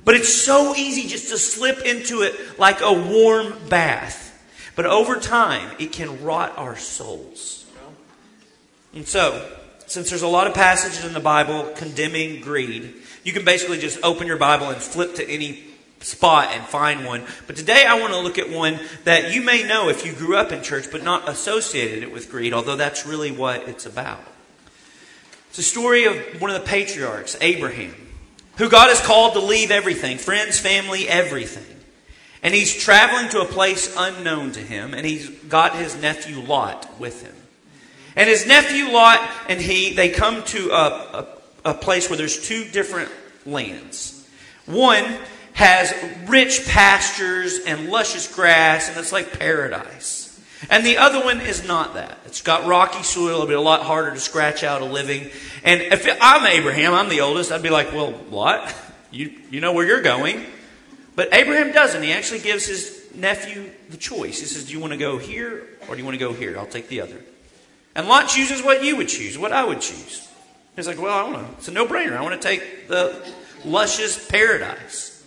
But 0.05 0.17
it's 0.17 0.33
so 0.33 0.75
easy 0.75 1.09
just 1.09 1.29
to 1.31 1.39
slip 1.39 1.85
into 1.85 2.23
it 2.23 2.59
like 2.59 2.81
a 2.81 2.93
warm 2.93 3.55
bath. 3.69 4.31
But 4.75 4.87
over 4.87 5.17
time, 5.17 5.77
it 5.79 5.93
can 5.93 6.25
rot 6.25 6.57
our 6.57 6.77
souls. 6.77 7.65
And 8.95 9.07
so, 9.07 9.49
since 9.87 10.11
there's 10.11 10.23
a 10.23 10.29
lot 10.29 10.47
of 10.47 10.55
passages 10.55 11.05
in 11.05 11.13
the 11.13 11.21
Bible 11.21 11.73
condemning 11.77 12.41
greed, 12.41 12.95
you 13.25 13.33
can 13.33 13.45
basically 13.45 13.79
just 13.79 13.99
open 14.03 14.27
your 14.27 14.39
Bible 14.39 14.71
and 14.71 14.81
flip 14.81 15.15
to 15.17 15.29
any 15.29 15.65
spot 16.01 16.49
and 16.53 16.65
find 16.65 17.05
one. 17.05 17.25
But 17.47 17.57
today 17.57 17.85
I 17.87 18.01
want 18.01 18.13
to 18.13 18.19
look 18.19 18.39
at 18.39 18.51
one 18.51 18.81
that 19.05 19.33
you 19.33 19.43
may 19.43 19.63
know 19.63 19.89
if 19.89 20.05
you 20.05 20.13
grew 20.13 20.37
up 20.37 20.53
in 20.53 20.63
church, 20.63 20.87
but 20.91 21.05
not 21.05 21.29
associated 21.29 22.03
it 22.03 22.13
with 22.13 22.31
greed, 22.31 22.53
although 22.53 22.77
that's 22.77 23.07
really 23.07 23.31
what 23.31 23.69
it's 23.69 23.87
about. 23.87 24.23
It's 25.51 25.59
a 25.59 25.63
story 25.63 26.05
of 26.05 26.41
one 26.41 26.51
of 26.51 26.61
the 26.61 26.67
patriarchs, 26.67 27.37
Abraham, 27.41 27.95
who 28.59 28.69
God 28.69 28.89
has 28.89 29.01
called 29.01 29.35
to 29.35 29.41
leave 29.41 29.71
everything 29.71 30.19
friends, 30.19 30.59
family, 30.59 31.09
everything. 31.09 31.65
And 32.43 32.53
he's 32.53 32.75
traveling 32.75 33.31
to 33.31 33.41
a 33.41 33.45
place 33.45 33.95
unknown 33.97 34.53
to 34.53 34.61
him, 34.61 34.95
and 34.95 35.07
he's 35.07 35.29
got 35.29 35.77
his 35.77 36.01
nephew 36.01 36.41
Lot 36.41 36.99
with 36.99 37.23
him. 37.23 37.35
And 38.17 38.29
his 38.29 38.47
nephew 38.47 38.91
Lot 38.91 39.21
and 39.49 39.61
he, 39.61 39.95
they 39.95 40.11
come 40.11 40.43
to 40.45 40.71
a, 40.71 41.27
a, 41.65 41.71
a 41.71 41.75
place 41.75 42.11
where 42.11 42.17
there's 42.17 42.47
two 42.47 42.65
different 42.65 43.11
lands. 43.47 44.29
One 44.67 45.05
has 45.55 45.95
rich 46.27 46.67
pastures 46.67 47.61
and 47.67 47.91
luscious 47.91 48.35
grass, 48.35 48.89
and 48.89 48.99
it's 48.99 49.13
like 49.13 49.39
paradise. 49.39 50.22
And 50.71 50.87
the 50.87 50.99
other 50.99 51.23
one 51.25 51.41
is 51.41 51.67
not 51.67 51.95
that. 51.95 52.19
It's 52.27 52.43
got 52.43 52.67
rocky 52.67 53.03
soil. 53.03 53.35
It'll 53.35 53.47
be 53.47 53.55
a 53.55 53.61
lot 53.61 53.83
harder 53.83 54.13
to 54.13 54.21
scratch 54.21 54.63
out 54.63 54.81
a 54.83 54.85
living. 54.85 55.31
And 55.65 55.81
if 55.81 56.07
I'm 56.21 56.47
Abraham, 56.47 56.95
I'm 56.95 57.09
the 57.09 57.21
oldest, 57.21 57.51
I'd 57.51 57.63
be 57.63 57.71
like, 57.71 57.93
well, 57.93 58.13
what? 58.13 58.75
You, 59.15 59.31
you 59.51 59.61
know 59.61 59.75
where 59.75 59.87
you're 59.87 60.01
going. 60.01 60.43
But 61.15 61.35
Abraham 61.35 61.71
doesn't. 61.73 62.03
He 62.03 62.13
actually 62.13 62.41
gives 62.41 62.65
his 62.65 63.11
nephew 63.15 63.71
the 63.91 63.99
choice. 63.99 64.41
He 64.41 64.47
says, 64.47 64.65
do 64.65 64.73
you 64.73 64.81
want 64.81 64.95
to 64.95 64.99
go 64.99 65.19
here 65.19 65.69
or 65.87 65.95
do 65.95 65.99
you 65.99 66.05
want 66.07 66.15
to 66.15 66.19
go 66.19 66.33
here? 66.33 66.59
I'll 66.59 66.65
take 66.65 66.89
the 66.89 67.03
other. 67.03 67.21
And 67.95 68.09
Lot 68.09 68.29
chooses 68.29 68.63
what 68.63 68.83
you 68.83 68.97
would 68.97 69.09
choose, 69.09 69.39
what 69.39 69.53
I 69.53 69.65
would 69.65 69.83
choose. 69.83 70.27
He's 70.77 70.87
like, 70.87 71.01
well, 71.01 71.15
I 71.15 71.31
want 71.31 71.47
to, 71.47 71.53
it's 71.59 71.69
a 71.69 71.73
no 71.73 71.87
brainer. 71.87 72.17
I 72.17 72.23
want 72.23 72.41
to 72.41 72.49
take 72.49 72.89
the 72.89 73.15
luscious 73.65 74.27
paradise. 74.29 75.27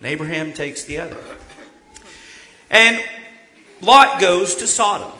And 0.00 0.08
Abraham 0.08 0.52
takes 0.52 0.84
the 0.84 0.98
other. 0.98 1.16
And 2.70 3.02
Lot 3.84 4.18
goes 4.18 4.54
to 4.56 4.66
Sodom. 4.66 5.12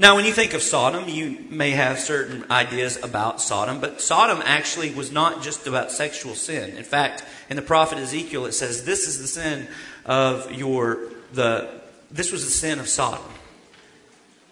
Now, 0.00 0.16
when 0.16 0.24
you 0.24 0.32
think 0.32 0.54
of 0.54 0.62
Sodom, 0.62 1.08
you 1.08 1.44
may 1.48 1.70
have 1.70 2.00
certain 2.00 2.50
ideas 2.50 2.98
about 3.00 3.40
Sodom, 3.40 3.80
but 3.80 4.00
Sodom 4.00 4.42
actually 4.44 4.92
was 4.92 5.12
not 5.12 5.42
just 5.42 5.66
about 5.66 5.92
sexual 5.92 6.34
sin. 6.34 6.76
In 6.76 6.82
fact, 6.82 7.22
in 7.48 7.56
the 7.56 7.62
prophet 7.62 7.98
Ezekiel, 7.98 8.46
it 8.46 8.52
says, 8.52 8.84
This 8.84 9.06
is 9.06 9.20
the 9.20 9.28
sin 9.28 9.68
of 10.06 10.50
your, 10.50 10.98
the, 11.34 11.68
this 12.10 12.32
was 12.32 12.44
the 12.44 12.50
sin 12.50 12.80
of 12.80 12.88
Sodom. 12.88 13.22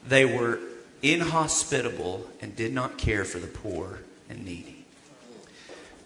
They 0.07 0.25
were 0.25 0.61
inhospitable 1.03 2.29
and 2.41 2.55
did 2.55 2.73
not 2.73 2.97
care 2.97 3.25
for 3.25 3.38
the 3.38 3.47
poor 3.47 4.00
and 4.31 4.45
needy. 4.45 4.85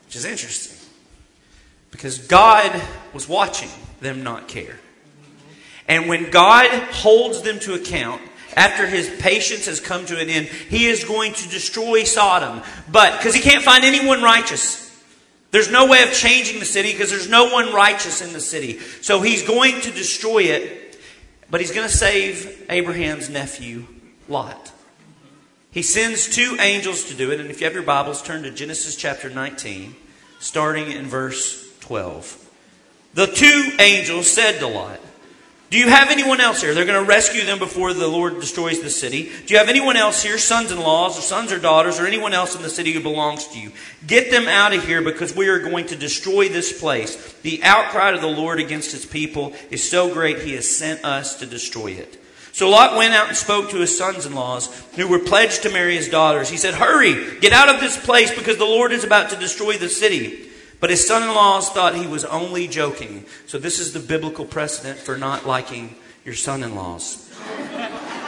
Which 0.07 0.17
is 0.17 0.25
interesting. 0.25 0.79
Because 1.91 2.19
God 2.19 2.81
was 3.13 3.29
watching 3.29 3.69
them 4.01 4.23
not 4.23 4.49
care. 4.49 4.79
And 5.89 6.09
when 6.09 6.31
God 6.31 6.71
holds 6.93 7.43
them 7.43 7.59
to 7.61 7.75
account, 7.75 8.23
after 8.57 8.87
his 8.87 9.09
patience 9.19 9.67
has 9.67 9.81
come 9.81 10.05
to 10.07 10.19
an 10.19 10.29
end, 10.29 10.47
he 10.47 10.87
is 10.87 11.05
going 11.05 11.33
to 11.35 11.49
destroy 11.49 12.05
Sodom. 12.05 12.63
But, 12.91 13.19
because 13.19 13.35
he 13.35 13.41
can't 13.41 13.65
find 13.65 13.85
anyone 13.85 14.23
righteous. 14.23 14.81
There's 15.51 15.71
no 15.71 15.87
way 15.87 16.03
of 16.03 16.13
changing 16.13 16.61
the 16.61 16.65
city 16.65 16.93
because 16.93 17.11
there's 17.11 17.29
no 17.29 17.53
one 17.53 17.73
righteous 17.73 18.23
in 18.23 18.33
the 18.33 18.41
city. 18.41 18.79
So 19.01 19.21
he's 19.21 19.47
going 19.47 19.81
to 19.83 19.91
destroy 19.91 20.45
it, 20.45 20.99
but 21.51 21.61
he's 21.61 21.73
going 21.73 21.89
to 21.89 21.95
save 21.95 22.67
Abraham's 22.71 23.29
nephew, 23.29 23.87
Lot. 24.29 24.73
He 25.71 25.83
sends 25.83 26.29
two 26.29 26.57
angels 26.61 27.05
to 27.05 27.15
do 27.15 27.31
it. 27.31 27.41
And 27.41 27.51
if 27.51 27.61
you 27.61 27.67
have 27.67 27.75
your 27.75 27.83
Bibles, 27.83 28.23
turn 28.23 28.43
to 28.43 28.51
Genesis 28.51 28.97
chapter 28.97 29.31
19, 29.31 29.95
starting 30.39 30.91
in 30.91 31.07
verse 31.07 31.71
12. 31.81 32.51
The 33.15 33.27
two 33.27 33.73
angels 33.79 34.31
said 34.31 34.59
to 34.61 34.67
Lot, 34.67 35.01
do 35.73 35.79
you 35.79 35.89
have 35.89 36.11
anyone 36.11 36.39
else 36.39 36.61
here? 36.61 36.75
They're 36.75 36.85
going 36.85 37.03
to 37.03 37.09
rescue 37.09 37.47
them 37.47 37.59
before 37.59 37.95
the 37.95 38.07
Lord 38.07 38.41
destroys 38.41 38.83
the 38.83 38.91
city. 38.91 39.33
Do 39.47 39.55
you 39.55 39.59
have 39.59 39.71
anyone 39.71 39.97
else 39.97 40.23
here, 40.23 40.37
sons 40.37 40.71
in 40.71 40.79
laws, 40.79 41.19
or 41.19 41.23
sons 41.23 41.51
or 41.51 41.59
daughters, 41.59 41.99
or 41.99 42.07
anyone 42.07 42.35
else 42.35 42.55
in 42.55 42.61
the 42.61 42.69
city 42.69 42.93
who 42.93 43.01
belongs 43.01 43.47
to 43.49 43.59
you? 43.59 43.73
Get 44.07 44.31
them 44.31 44.49
out 44.49 44.75
of 44.75 44.85
here 44.85 45.01
because 45.01 45.35
we 45.35 45.49
are 45.49 45.61
going 45.61 45.87
to 45.87 45.97
destroy 45.97 46.51
this 46.51 46.79
place. 46.79 47.33
The 47.41 47.63
outcry 47.65 48.11
of 48.11 48.21
the 48.21 48.27
Lord 48.27 48.61
against 48.61 48.93
his 48.93 49.07
people 49.07 49.55
is 49.71 49.83
so 49.89 50.13
great, 50.13 50.41
he 50.41 50.53
has 50.57 50.69
sent 50.69 51.07
us 51.07 51.37
to 51.37 51.47
destroy 51.47 51.93
it. 51.93 52.23
So 52.53 52.69
Lot 52.69 52.99
went 52.99 53.15
out 53.15 53.29
and 53.29 53.37
spoke 53.37 53.71
to 53.71 53.79
his 53.79 53.97
sons 53.97 54.27
in 54.27 54.35
laws 54.35 54.69
who 54.97 55.09
were 55.09 55.21
pledged 55.21 55.63
to 55.63 55.71
marry 55.71 55.97
his 55.97 56.11
daughters. 56.11 56.51
He 56.51 56.59
said, 56.59 56.75
Hurry, 56.75 57.41
get 57.41 57.55
out 57.55 57.75
of 57.75 57.81
this 57.81 57.97
place 57.97 58.31
because 58.31 58.59
the 58.59 58.67
Lord 58.67 58.93
is 58.93 59.05
about 59.05 59.31
to 59.31 59.37
destroy 59.37 59.79
the 59.79 59.89
city. 59.89 60.51
But 60.83 60.91
his 60.91 61.07
son 61.07 61.23
in 61.23 61.33
laws 61.33 61.71
thought 61.71 61.95
he 61.95 62.09
was 62.09 62.25
only 62.25 62.67
joking. 62.67 63.25
So, 63.47 63.57
this 63.57 63.79
is 63.79 63.93
the 63.93 64.01
biblical 64.01 64.45
precedent 64.45 64.99
for 64.99 65.17
not 65.17 65.47
liking 65.47 65.95
your 66.25 66.35
son 66.35 66.65
in 66.65 66.75
laws. 66.75 67.31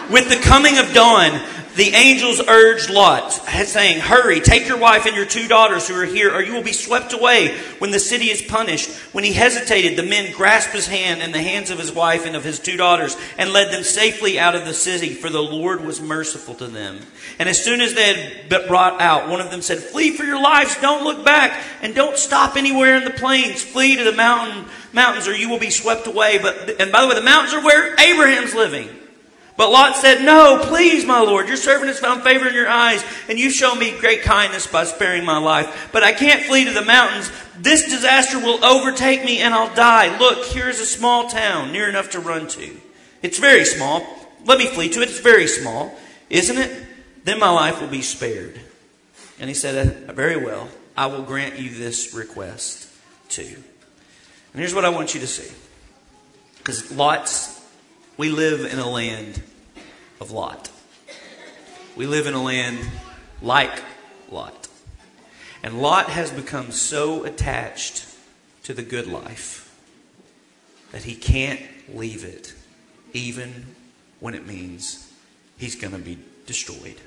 With 0.09 0.29
the 0.29 0.37
coming 0.41 0.79
of 0.79 0.93
dawn, 0.93 1.33
the 1.77 1.93
angels 1.95 2.41
urged 2.47 2.89
Lot, 2.89 3.33
saying, 3.33 4.01
Hurry, 4.01 4.41
take 4.41 4.69
your 4.69 4.79
wife 4.79 5.07
and 5.07 5.17
your 5.17 5.27
two 5.27 5.49
daughters 5.49 5.89
who 5.89 6.01
are 6.01 6.05
here, 6.05 6.33
or 6.33 6.41
you 6.41 6.53
will 6.55 6.63
be 6.63 6.73
swept 6.73 7.13
away 7.13 7.59
when 7.79 7.91
the 7.91 7.99
city 7.99 8.27
is 8.27 8.43
punished. 8.43 8.91
When 9.13 9.25
he 9.25 9.33
hesitated, 9.33 9.99
the 9.99 10.09
men 10.09 10.33
grasped 10.33 10.73
his 10.73 10.87
hand 10.87 11.21
and 11.21 11.35
the 11.35 11.43
hands 11.43 11.71
of 11.71 11.79
his 11.79 11.91
wife 11.93 12.27
and 12.27 12.37
of 12.37 12.45
his 12.45 12.61
two 12.61 12.77
daughters 12.77 13.17
and 13.39 13.53
led 13.53 13.73
them 13.73 13.83
safely 13.83 14.39
out 14.39 14.55
of 14.55 14.65
the 14.65 14.75
city, 14.75 15.15
for 15.15 15.31
the 15.31 15.43
Lord 15.43 15.85
was 15.85 16.01
merciful 16.01 16.55
to 16.57 16.69
them. 16.69 17.01
And 17.41 17.49
as 17.49 17.63
soon 17.63 17.81
as 17.81 17.95
they 17.95 18.15
had 18.49 18.69
brought 18.69 19.01
out, 19.01 19.29
one 19.29 19.41
of 19.41 19.51
them 19.51 19.63
said, 19.63 19.79
Flee 19.79 20.13
for 20.13 20.25
your 20.25 20.41
lives, 20.41 20.81
don't 20.81 21.03
look 21.03 21.25
back, 21.25 21.61
and 21.83 21.95
don't 21.95 22.17
stop 22.17 22.57
anywhere 22.57 22.97
in 22.97 23.05
the 23.05 23.11
plains. 23.11 23.63
Flee 23.63 23.97
to 23.97 24.05
the 24.05 24.13
mountain, 24.13 24.67
mountains, 24.93 25.27
or 25.27 25.35
you 25.35 25.49
will 25.49 25.59
be 25.59 25.71
swept 25.71 26.07
away. 26.07 26.39
But, 26.39 26.81
and 26.81 26.93
by 26.93 27.03
the 27.03 27.09
way, 27.09 27.15
the 27.17 27.23
mountains 27.23 27.53
are 27.53 27.65
where 27.65 27.95
Abraham's 27.99 28.55
living. 28.55 28.89
But 29.57 29.71
Lot 29.71 29.97
said, 29.97 30.25
No, 30.25 30.61
please, 30.65 31.05
my 31.05 31.21
Lord, 31.21 31.47
your 31.47 31.57
servant 31.57 31.89
has 31.89 32.01
found 32.01 32.23
favor 32.23 32.49
in 32.49 32.55
your 32.55 32.69
eyes, 32.69 33.05
and 33.29 33.39
you 33.39 33.51
show 33.51 33.75
me 33.75 33.97
great 33.99 34.23
kindness 34.23 34.67
by 34.67 34.85
sparing 34.85 35.25
my 35.25 35.39
life. 35.39 35.91
But 35.93 36.03
I 36.03 36.13
can't 36.13 36.43
flee 36.43 36.65
to 36.65 36.73
the 36.73 36.85
mountains. 36.85 37.31
This 37.59 37.85
disaster 37.85 38.39
will 38.39 38.65
overtake 38.65 39.25
me, 39.25 39.39
and 39.39 39.55
I'll 39.55 39.75
die. 39.75 40.19
Look, 40.19 40.45
here 40.47 40.69
is 40.69 40.81
a 40.81 40.87
small 40.87 41.29
town 41.29 41.71
near 41.73 41.89
enough 41.89 42.11
to 42.11 42.21
run 42.21 42.49
to. 42.49 42.77
It's 43.23 43.39
very 43.39 43.65
small. 43.65 44.05
Let 44.45 44.59
me 44.59 44.67
flee 44.67 44.89
to 44.91 45.03
it. 45.03 45.09
It's 45.09 45.21
very 45.21 45.47
small, 45.47 45.97
isn't 46.31 46.59
it? 46.59 46.87
Then 47.25 47.39
my 47.39 47.51
life 47.51 47.81
will 47.81 47.89
be 47.89 48.03
spared. 48.03 48.61
And 49.39 49.49
he 49.49 49.55
said, 49.55 50.09
uh, 50.09 50.13
Very 50.13 50.37
well, 50.37 50.69
I 50.97 51.07
will 51.07 51.23
grant 51.23 51.59
you 51.61 51.71
this 51.71 52.13
request 52.13 52.91
too. 53.29 53.63
And 54.53 54.61
here's 54.61 54.75
what 54.75 54.85
I 54.85 54.91
want 54.91 55.15
you 55.15 55.21
to 55.21 55.27
see. 55.27 55.53
Because 56.59 56.91
Lot's 56.93 57.54
we 58.17 58.29
live 58.29 58.73
in 58.73 58.79
a 58.79 58.89
land 58.89 59.43
of 60.21 60.31
Lot. 60.31 60.71
We 61.97 62.07
live 62.07 62.27
in 62.27 62.35
a 62.35 62.43
land 62.43 62.79
like 63.43 63.83
Lot. 64.31 64.69
And 65.63 65.81
Lot 65.81 66.11
has 66.11 66.31
become 66.31 66.71
so 66.71 67.25
attached 67.25 68.07
to 68.65 68.75
the 68.75 68.83
good 68.83 69.07
life 69.07 69.75
that 70.93 71.05
he 71.05 71.15
can't 71.15 71.61
leave 71.93 72.25
it, 72.25 72.55
even 73.13 73.67
when 74.21 74.35
it 74.35 74.47
means 74.47 75.13
he's 75.57 75.75
going 75.75 75.93
to 75.93 75.99
be 75.99 76.19
destroyed. 76.47 77.01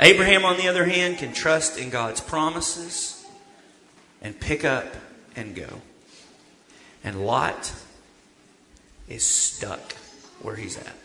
Abraham, 0.00 0.44
on 0.44 0.56
the 0.56 0.68
other 0.68 0.84
hand, 0.84 1.18
can 1.18 1.32
trust 1.32 1.78
in 1.78 1.88
God's 1.88 2.20
promises 2.20 3.24
and 4.20 4.38
pick 4.38 4.64
up 4.64 4.86
and 5.36 5.54
go. 5.54 5.80
And 7.02 7.24
Lot 7.24 7.72
is 9.08 9.24
stuck 9.24 9.94
where 10.40 10.56
he's 10.56 10.76
at. 10.76 10.96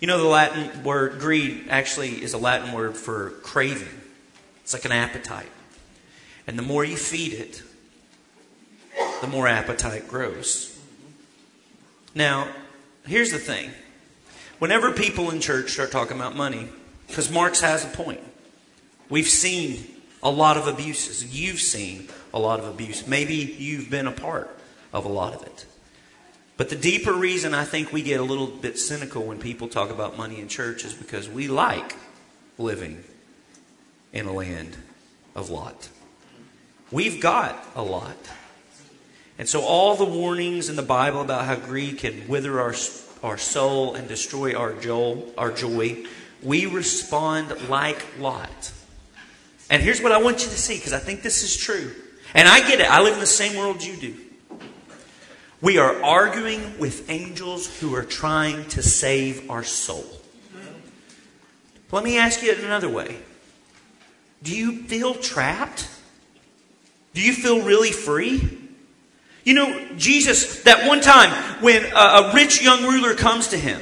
You 0.00 0.08
know, 0.08 0.18
the 0.18 0.26
Latin 0.26 0.82
word 0.82 1.20
greed 1.20 1.66
actually 1.68 2.22
is 2.22 2.34
a 2.34 2.38
Latin 2.38 2.72
word 2.72 2.96
for 2.96 3.30
craving. 3.42 4.00
It's 4.62 4.72
like 4.72 4.84
an 4.84 4.92
appetite. 4.92 5.50
And 6.46 6.58
the 6.58 6.62
more 6.62 6.84
you 6.84 6.96
feed 6.96 7.34
it, 7.34 7.62
the 9.20 9.28
more 9.28 9.46
appetite 9.46 10.08
grows. 10.08 10.76
Now, 12.14 12.48
here's 13.06 13.30
the 13.30 13.38
thing. 13.38 13.70
Whenever 14.58 14.92
people 14.92 15.30
in 15.30 15.40
church 15.40 15.70
start 15.70 15.92
talking 15.92 16.16
about 16.16 16.36
money, 16.36 16.68
because 17.06 17.30
Marx 17.30 17.60
has 17.60 17.84
a 17.84 17.88
point, 17.88 18.20
we've 19.08 19.28
seen 19.28 19.86
a 20.22 20.30
lot 20.30 20.56
of 20.56 20.66
abuses. 20.66 21.38
You've 21.38 21.60
seen 21.60 22.08
a 22.34 22.38
lot 22.38 22.58
of 22.58 22.66
abuse. 22.66 23.06
Maybe 23.06 23.34
you've 23.34 23.90
been 23.90 24.06
a 24.06 24.12
part 24.12 24.50
of 24.92 25.04
a 25.04 25.08
lot 25.08 25.34
of 25.34 25.42
it. 25.42 25.66
But 26.62 26.68
the 26.68 26.76
deeper 26.76 27.12
reason 27.12 27.54
I 27.54 27.64
think 27.64 27.92
we 27.92 28.02
get 28.02 28.20
a 28.20 28.22
little 28.22 28.46
bit 28.46 28.78
cynical 28.78 29.24
when 29.24 29.40
people 29.40 29.66
talk 29.66 29.90
about 29.90 30.16
money 30.16 30.38
in 30.38 30.46
church 30.46 30.84
is 30.84 30.94
because 30.94 31.28
we 31.28 31.48
like 31.48 31.96
living 32.56 33.02
in 34.12 34.26
a 34.26 34.32
land 34.32 34.76
of 35.34 35.50
Lot. 35.50 35.88
we've 36.92 37.20
got 37.20 37.66
a 37.74 37.82
lot. 37.82 38.16
And 39.38 39.48
so, 39.48 39.62
all 39.62 39.96
the 39.96 40.04
warnings 40.04 40.68
in 40.68 40.76
the 40.76 40.84
Bible 40.84 41.20
about 41.20 41.46
how 41.46 41.56
greed 41.56 41.98
can 41.98 42.28
wither 42.28 42.60
our, 42.60 42.76
our 43.24 43.38
soul 43.38 43.96
and 43.96 44.06
destroy 44.06 44.54
our, 44.54 44.72
joy, 44.72 45.20
our 45.36 45.50
joy, 45.50 46.04
we 46.44 46.66
respond 46.66 47.68
like 47.70 48.06
Lot. 48.20 48.72
And 49.68 49.82
here's 49.82 50.00
what 50.00 50.12
I 50.12 50.22
want 50.22 50.44
you 50.44 50.48
to 50.48 50.56
see, 50.56 50.76
because 50.76 50.92
I 50.92 51.00
think 51.00 51.22
this 51.22 51.42
is 51.42 51.56
true. 51.56 51.90
And 52.34 52.46
I 52.46 52.60
get 52.60 52.80
it. 52.80 52.88
I 52.88 53.02
live 53.02 53.14
in 53.14 53.18
the 53.18 53.26
same 53.26 53.58
world 53.58 53.82
you 53.82 53.96
do. 53.96 54.14
We 55.62 55.78
are 55.78 56.02
arguing 56.02 56.76
with 56.80 57.08
angels 57.08 57.78
who 57.78 57.94
are 57.94 58.02
trying 58.02 58.66
to 58.70 58.82
save 58.82 59.48
our 59.48 59.62
soul. 59.62 60.04
Let 61.92 62.02
me 62.02 62.18
ask 62.18 62.42
you 62.42 62.50
it 62.50 62.58
another 62.58 62.88
way. 62.88 63.16
Do 64.42 64.56
you 64.56 64.82
feel 64.84 65.14
trapped? 65.14 65.88
Do 67.14 67.20
you 67.22 67.32
feel 67.32 67.62
really 67.62 67.92
free? 67.92 68.58
You 69.44 69.54
know, 69.54 69.88
Jesus, 69.96 70.64
that 70.64 70.88
one 70.88 71.00
time 71.00 71.30
when 71.62 71.84
a, 71.94 72.32
rich 72.34 72.60
young 72.60 72.82
ruler 72.82 73.14
comes 73.14 73.48
to 73.48 73.56
him, 73.56 73.80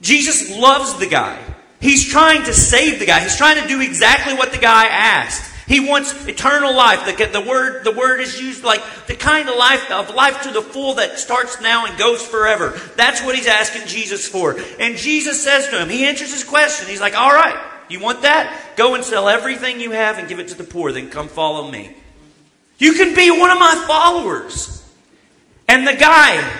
Jesus 0.00 0.56
loves 0.56 0.98
the 0.98 1.06
guy. 1.06 1.42
He's 1.80 2.06
trying 2.06 2.44
to 2.44 2.52
save 2.52 3.00
the 3.00 3.06
guy. 3.06 3.20
He's 3.20 3.36
trying 3.36 3.60
to 3.60 3.66
do 3.66 3.80
exactly 3.80 4.34
what 4.34 4.52
the 4.52 4.58
guy 4.58 4.86
asked. 4.86 5.52
He 5.68 5.80
wants 5.80 6.26
eternal 6.26 6.74
life. 6.74 7.04
The, 7.04 7.26
the, 7.26 7.42
word, 7.42 7.84
the 7.84 7.92
word 7.92 8.20
is 8.20 8.40
used 8.40 8.64
like 8.64 8.82
the 9.06 9.14
kind 9.14 9.50
of 9.50 9.56
life 9.56 9.90
of 9.90 10.14
life 10.14 10.40
to 10.42 10.50
the 10.50 10.62
full 10.62 10.94
that 10.94 11.18
starts 11.18 11.60
now 11.60 11.84
and 11.84 11.98
goes 11.98 12.26
forever. 12.26 12.70
That's 12.96 13.22
what 13.22 13.36
he's 13.36 13.46
asking 13.46 13.86
Jesus 13.86 14.26
for. 14.26 14.58
And 14.80 14.96
Jesus 14.96 15.44
says 15.44 15.68
to 15.68 15.78
him, 15.78 15.90
he 15.90 16.06
answers 16.06 16.32
his 16.32 16.42
question. 16.42 16.88
He's 16.88 17.02
like, 17.02 17.14
all 17.14 17.32
right, 17.32 17.62
you 17.90 18.00
want 18.00 18.22
that? 18.22 18.76
Go 18.76 18.94
and 18.94 19.04
sell 19.04 19.28
everything 19.28 19.78
you 19.78 19.90
have 19.90 20.18
and 20.18 20.26
give 20.26 20.38
it 20.38 20.48
to 20.48 20.54
the 20.54 20.64
poor. 20.64 20.90
Then 20.90 21.10
come 21.10 21.28
follow 21.28 21.70
me. 21.70 21.94
You 22.78 22.94
can 22.94 23.14
be 23.14 23.30
one 23.30 23.50
of 23.50 23.58
my 23.58 23.84
followers. 23.86 24.90
And 25.68 25.86
the 25.86 25.94
guy 25.94 26.50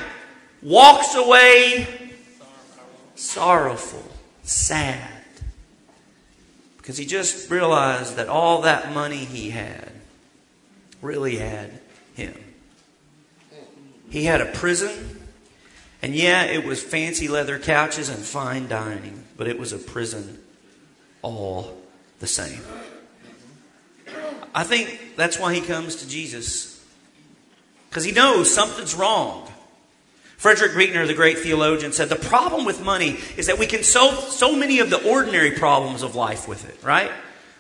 walks 0.63 1.15
away 1.15 1.87
sorrowful, 3.15 4.05
sad. 4.43 5.08
Because 6.89 6.97
he 6.97 7.05
just 7.05 7.51
realized 7.51 8.17
that 8.17 8.31
all 8.31 8.63
that 8.63 8.95
money 8.95 9.27
he 9.27 9.51
had 9.51 9.93
really 11.03 11.37
had 11.37 11.71
him. 12.15 12.35
He 14.09 14.25
had 14.25 14.41
a 14.41 14.47
prison, 14.47 15.21
and 16.01 16.15
yeah, 16.15 16.45
it 16.45 16.65
was 16.65 16.83
fancy 16.83 17.29
leather 17.29 17.59
couches 17.59 18.09
and 18.09 18.19
fine 18.25 18.69
dining, 18.69 19.23
but 19.37 19.47
it 19.47 19.59
was 19.59 19.75
a 19.75 19.79
prison 19.79 20.39
all 21.21 21.79
the 22.21 22.27
same. 22.27 22.63
I 24.55 24.65
think 24.65 25.15
that's 25.15 25.39
why 25.39 25.53
he 25.53 25.61
comes 25.61 25.97
to 25.97 26.09
Jesus 26.09 26.83
because 27.91 28.05
he 28.05 28.13
knows 28.13 28.51
something's 28.51 28.95
wrong. 28.95 29.53
Frederick 30.39 30.77
Buechner, 30.77 31.05
the 31.05 31.15
great 31.15 31.41
theologian, 31.41 31.93
said 31.93 32.09
the 32.09 32.17
problem 32.17 32.65
with 32.65 32.81
money 32.81 33.19
is 33.37 33.49
that 33.49 33.59
we 33.59 33.67
can 33.67 33.83
solve 33.83 34.15
so 34.15 34.55
many 34.55 34.79
of 34.79 34.89
the 34.89 35.11
ordinary 35.11 35.51
problems 35.51 36.03
of 36.03 36.15
life 36.15 36.47
with 36.47 36.67
it, 36.69 36.83
right? 36.85 37.11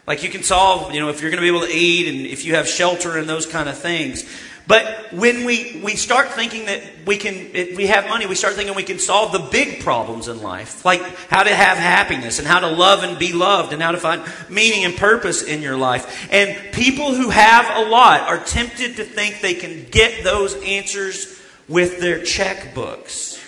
Like 0.06 0.22
you 0.22 0.30
can 0.30 0.44
solve, 0.44 0.94
you 0.94 1.00
know, 1.00 1.08
if 1.08 1.20
you're 1.20 1.32
going 1.32 1.42
to 1.42 1.50
be 1.50 1.54
able 1.54 1.66
to 1.66 1.72
eat 1.72 2.06
and 2.06 2.24
if 2.24 2.44
you 2.44 2.54
have 2.54 2.68
shelter 2.68 3.18
and 3.18 3.28
those 3.28 3.46
kind 3.46 3.68
of 3.68 3.76
things. 3.76 4.24
But 4.68 5.12
when 5.12 5.44
we, 5.44 5.80
we 5.82 5.96
start 5.96 6.28
thinking 6.28 6.66
that 6.66 6.82
we 7.04 7.16
can, 7.16 7.50
we 7.52 7.88
have 7.88 8.08
money, 8.08 8.26
we 8.26 8.36
start 8.36 8.54
thinking 8.54 8.76
we 8.76 8.84
can 8.84 9.00
solve 9.00 9.32
the 9.32 9.40
big 9.40 9.82
problems 9.82 10.28
in 10.28 10.40
life, 10.40 10.84
like 10.84 11.00
how 11.28 11.42
to 11.42 11.52
have 11.52 11.78
happiness 11.78 12.38
and 12.38 12.46
how 12.46 12.60
to 12.60 12.68
love 12.68 13.02
and 13.02 13.18
be 13.18 13.32
loved 13.32 13.72
and 13.72 13.82
how 13.82 13.90
to 13.90 13.98
find 13.98 14.22
meaning 14.48 14.84
and 14.84 14.96
purpose 14.96 15.42
in 15.42 15.62
your 15.62 15.76
life. 15.76 16.28
And 16.30 16.72
people 16.72 17.12
who 17.12 17.30
have 17.30 17.86
a 17.86 17.90
lot 17.90 18.20
are 18.20 18.38
tempted 18.38 18.96
to 18.96 19.04
think 19.04 19.40
they 19.40 19.54
can 19.54 19.84
get 19.90 20.22
those 20.22 20.54
answers 20.62 21.37
with 21.68 22.00
their 22.00 22.18
checkbooks. 22.20 23.44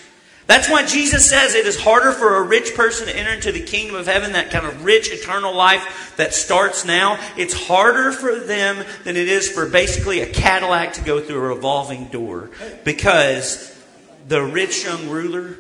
That's 0.47 0.69
why 0.69 0.85
Jesus 0.85 1.31
says 1.31 1.55
it 1.55 1.67
is 1.67 1.81
harder 1.81 2.11
for 2.11 2.37
a 2.37 2.43
rich 2.43 2.75
person 2.75 3.07
to 3.07 3.17
enter 3.17 3.33
into 3.33 3.53
the 3.53 3.63
kingdom 3.63 3.95
of 3.95 4.09
heaven, 4.09 4.33
that 4.33 4.51
kind 4.51 4.67
of 4.67 4.85
rich 4.85 5.13
eternal 5.13 5.55
life 5.55 6.15
that 6.17 6.35
starts 6.35 6.85
now. 6.85 7.21
It's 7.37 7.55
harder 7.55 8.11
for 8.11 8.35
them 8.35 8.85
than 9.05 9.17
it 9.17 9.29
is 9.29 9.49
for 9.49 9.69
basically 9.69 10.21
a 10.23 10.27
Cadillac 10.27 10.95
to 10.95 11.03
go 11.03 11.21
through 11.21 11.37
a 11.37 11.55
revolving 11.55 12.07
door 12.07 12.51
because 12.85 13.79
the 14.27 14.43
rich 14.43 14.85
young 14.85 15.09
ruler 15.09 15.57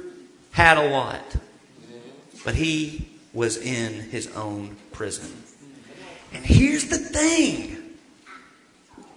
had 0.50 0.76
a 0.76 0.90
lot, 0.90 1.36
but 2.44 2.56
he 2.56 3.08
was 3.32 3.58
in 3.58 3.92
his 4.10 4.26
own 4.34 4.76
prison. 4.90 5.44
And 6.32 6.44
here's 6.44 6.88
the 6.88 6.98
thing 6.98 7.76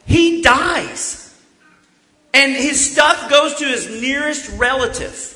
he 0.06 0.44
dies, 0.44 1.33
and 2.34 2.54
his 2.54 2.92
stuff 2.92 3.30
goes 3.30 3.56
to 3.56 3.66
his 3.66 3.90
nearest 4.02 4.58
relative. 4.58 5.30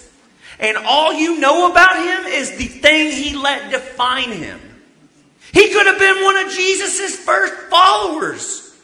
And 0.60 0.76
all 0.78 1.14
you 1.14 1.40
know 1.40 1.72
about 1.72 1.98
him 1.98 2.26
is 2.34 2.58
the 2.58 2.66
thing 2.66 3.12
he 3.12 3.36
let 3.36 3.72
define 3.72 4.32
him. 4.32 4.60
He 5.54 5.72
could 5.72 5.86
have 5.86 6.00
been 6.00 6.24
one 6.24 6.38
of 6.38 6.52
Jesus' 6.52 7.16
first 7.16 7.54
followers. 7.70 8.76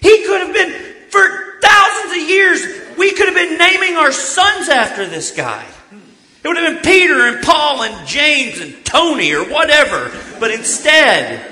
He 0.00 0.24
could 0.26 0.42
have 0.42 0.52
been, 0.52 1.10
for 1.10 1.60
thousands 1.60 2.22
of 2.22 2.28
years, 2.28 2.62
we 2.98 3.12
could 3.12 3.26
have 3.26 3.34
been 3.34 3.58
naming 3.58 3.96
our 3.96 4.12
sons 4.12 4.68
after 4.68 5.06
this 5.06 5.34
guy. 5.34 5.66
It 6.44 6.48
would 6.48 6.56
have 6.56 6.74
been 6.74 6.92
Peter 6.92 7.28
and 7.28 7.42
Paul 7.42 7.82
and 7.84 8.06
James 8.06 8.60
and 8.60 8.84
Tony 8.84 9.32
or 9.32 9.44
whatever. 9.44 10.10
But 10.40 10.50
instead, 10.50 11.50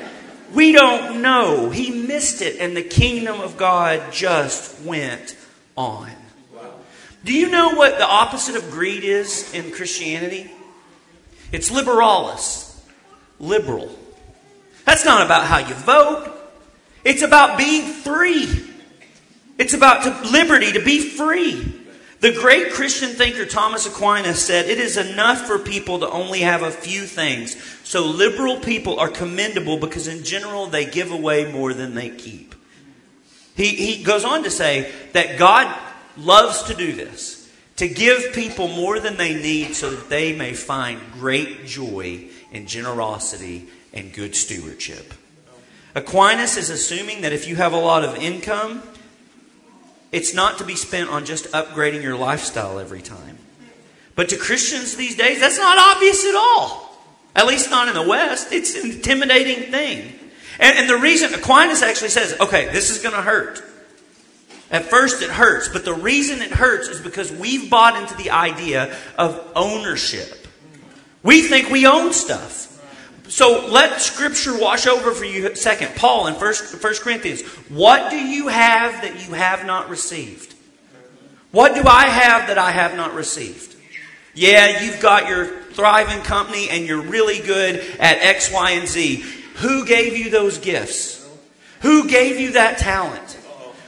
we 0.52 0.72
don't 0.72 1.22
know. 1.22 1.70
He 1.70 1.90
missed 1.90 2.42
it, 2.42 2.58
and 2.60 2.76
the 2.76 2.82
kingdom 2.82 3.40
of 3.40 3.56
God 3.56 4.12
just 4.12 4.80
went 4.82 5.36
on. 5.80 6.10
Do 7.24 7.32
you 7.32 7.50
know 7.50 7.74
what 7.74 7.98
the 7.98 8.06
opposite 8.06 8.56
of 8.56 8.70
greed 8.70 9.04
is 9.04 9.52
in 9.52 9.72
Christianity? 9.72 10.50
It's 11.52 11.70
liberalis, 11.70 12.80
liberal. 13.38 13.90
That's 14.84 15.04
not 15.04 15.24
about 15.24 15.46
how 15.46 15.58
you 15.58 15.74
vote. 15.74 16.32
It's 17.04 17.22
about 17.22 17.58
being 17.58 17.92
free. 17.92 18.66
It's 19.58 19.74
about 19.74 20.02
to, 20.04 20.30
liberty 20.30 20.72
to 20.72 20.84
be 20.84 21.00
free. 21.00 21.76
The 22.20 22.32
great 22.32 22.72
Christian 22.72 23.10
thinker 23.10 23.46
Thomas 23.46 23.86
Aquinas 23.86 24.44
said, 24.44 24.66
It 24.66 24.78
is 24.78 24.96
enough 24.96 25.46
for 25.46 25.58
people 25.58 26.00
to 26.00 26.10
only 26.10 26.40
have 26.40 26.62
a 26.62 26.70
few 26.70 27.02
things. 27.02 27.56
So 27.82 28.04
liberal 28.04 28.58
people 28.58 29.00
are 29.00 29.08
commendable 29.08 29.78
because, 29.78 30.06
in 30.06 30.22
general, 30.22 30.66
they 30.66 30.84
give 30.84 31.10
away 31.10 31.50
more 31.50 31.72
than 31.72 31.94
they 31.94 32.10
keep. 32.10 32.49
He, 33.56 33.68
he 33.68 34.02
goes 34.02 34.24
on 34.24 34.44
to 34.44 34.50
say 34.50 34.92
that 35.12 35.38
God 35.38 35.76
loves 36.16 36.64
to 36.64 36.74
do 36.74 36.92
this 36.92 37.40
to 37.80 37.88
give 37.88 38.34
people 38.34 38.68
more 38.68 39.00
than 39.00 39.16
they 39.16 39.32
need 39.32 39.74
so 39.74 39.90
that 39.90 40.10
they 40.10 40.36
may 40.36 40.52
find 40.52 41.00
great 41.14 41.64
joy 41.64 42.28
in 42.52 42.66
generosity 42.66 43.66
and 43.94 44.12
good 44.12 44.36
stewardship. 44.36 45.14
Aquinas 45.94 46.58
is 46.58 46.68
assuming 46.68 47.22
that 47.22 47.32
if 47.32 47.48
you 47.48 47.56
have 47.56 47.72
a 47.72 47.78
lot 47.78 48.04
of 48.04 48.16
income, 48.16 48.82
it's 50.12 50.34
not 50.34 50.58
to 50.58 50.64
be 50.64 50.74
spent 50.74 51.08
on 51.08 51.24
just 51.24 51.46
upgrading 51.52 52.02
your 52.02 52.16
lifestyle 52.16 52.78
every 52.78 53.00
time. 53.00 53.38
But 54.14 54.28
to 54.28 54.36
Christians 54.36 54.96
these 54.96 55.16
days, 55.16 55.40
that's 55.40 55.56
not 55.56 55.78
obvious 55.78 56.26
at 56.26 56.34
all. 56.34 56.94
At 57.34 57.46
least 57.46 57.70
not 57.70 57.88
in 57.88 57.94
the 57.94 58.06
West. 58.06 58.52
It's 58.52 58.74
an 58.74 58.90
intimidating 58.90 59.70
thing. 59.70 60.12
And, 60.60 60.78
and 60.78 60.88
the 60.88 60.98
reason 60.98 61.32
Aquinas 61.34 61.82
actually 61.82 62.10
says, 62.10 62.38
okay, 62.38 62.66
this 62.66 62.90
is 62.90 63.02
going 63.02 63.14
to 63.14 63.22
hurt. 63.22 63.62
At 64.70 64.84
first, 64.84 65.22
it 65.22 65.30
hurts, 65.30 65.68
but 65.68 65.84
the 65.84 65.94
reason 65.94 66.42
it 66.42 66.52
hurts 66.52 66.86
is 66.88 67.00
because 67.00 67.32
we've 67.32 67.68
bought 67.68 68.00
into 68.00 68.14
the 68.14 68.30
idea 68.30 68.96
of 69.18 69.44
ownership. 69.56 70.46
We 71.22 71.42
think 71.42 71.70
we 71.70 71.86
own 71.86 72.12
stuff. 72.12 72.68
So 73.28 73.68
let 73.68 74.00
Scripture 74.00 74.58
wash 74.58 74.86
over 74.86 75.12
for 75.12 75.24
you 75.24 75.48
a 75.48 75.56
second. 75.56 75.94
Paul 75.96 76.26
in 76.26 76.34
First, 76.34 76.76
First 76.76 77.02
Corinthians, 77.02 77.42
what 77.68 78.10
do 78.10 78.18
you 78.18 78.48
have 78.48 79.02
that 79.02 79.26
you 79.26 79.34
have 79.34 79.64
not 79.66 79.88
received? 79.88 80.54
What 81.52 81.74
do 81.74 81.82
I 81.86 82.04
have 82.04 82.48
that 82.48 82.58
I 82.58 82.70
have 82.70 82.96
not 82.96 83.14
received? 83.14 83.76
Yeah, 84.34 84.84
you've 84.84 85.00
got 85.00 85.28
your 85.28 85.46
thriving 85.72 86.22
company 86.22 86.68
and 86.70 86.86
you're 86.86 87.02
really 87.02 87.40
good 87.40 87.76
at 87.98 88.18
X, 88.18 88.52
Y, 88.52 88.70
and 88.72 88.86
Z. 88.86 89.24
Who 89.56 89.84
gave 89.86 90.16
you 90.16 90.30
those 90.30 90.58
gifts? 90.58 91.28
Who 91.80 92.08
gave 92.08 92.38
you 92.38 92.52
that 92.52 92.78
talent? 92.78 93.38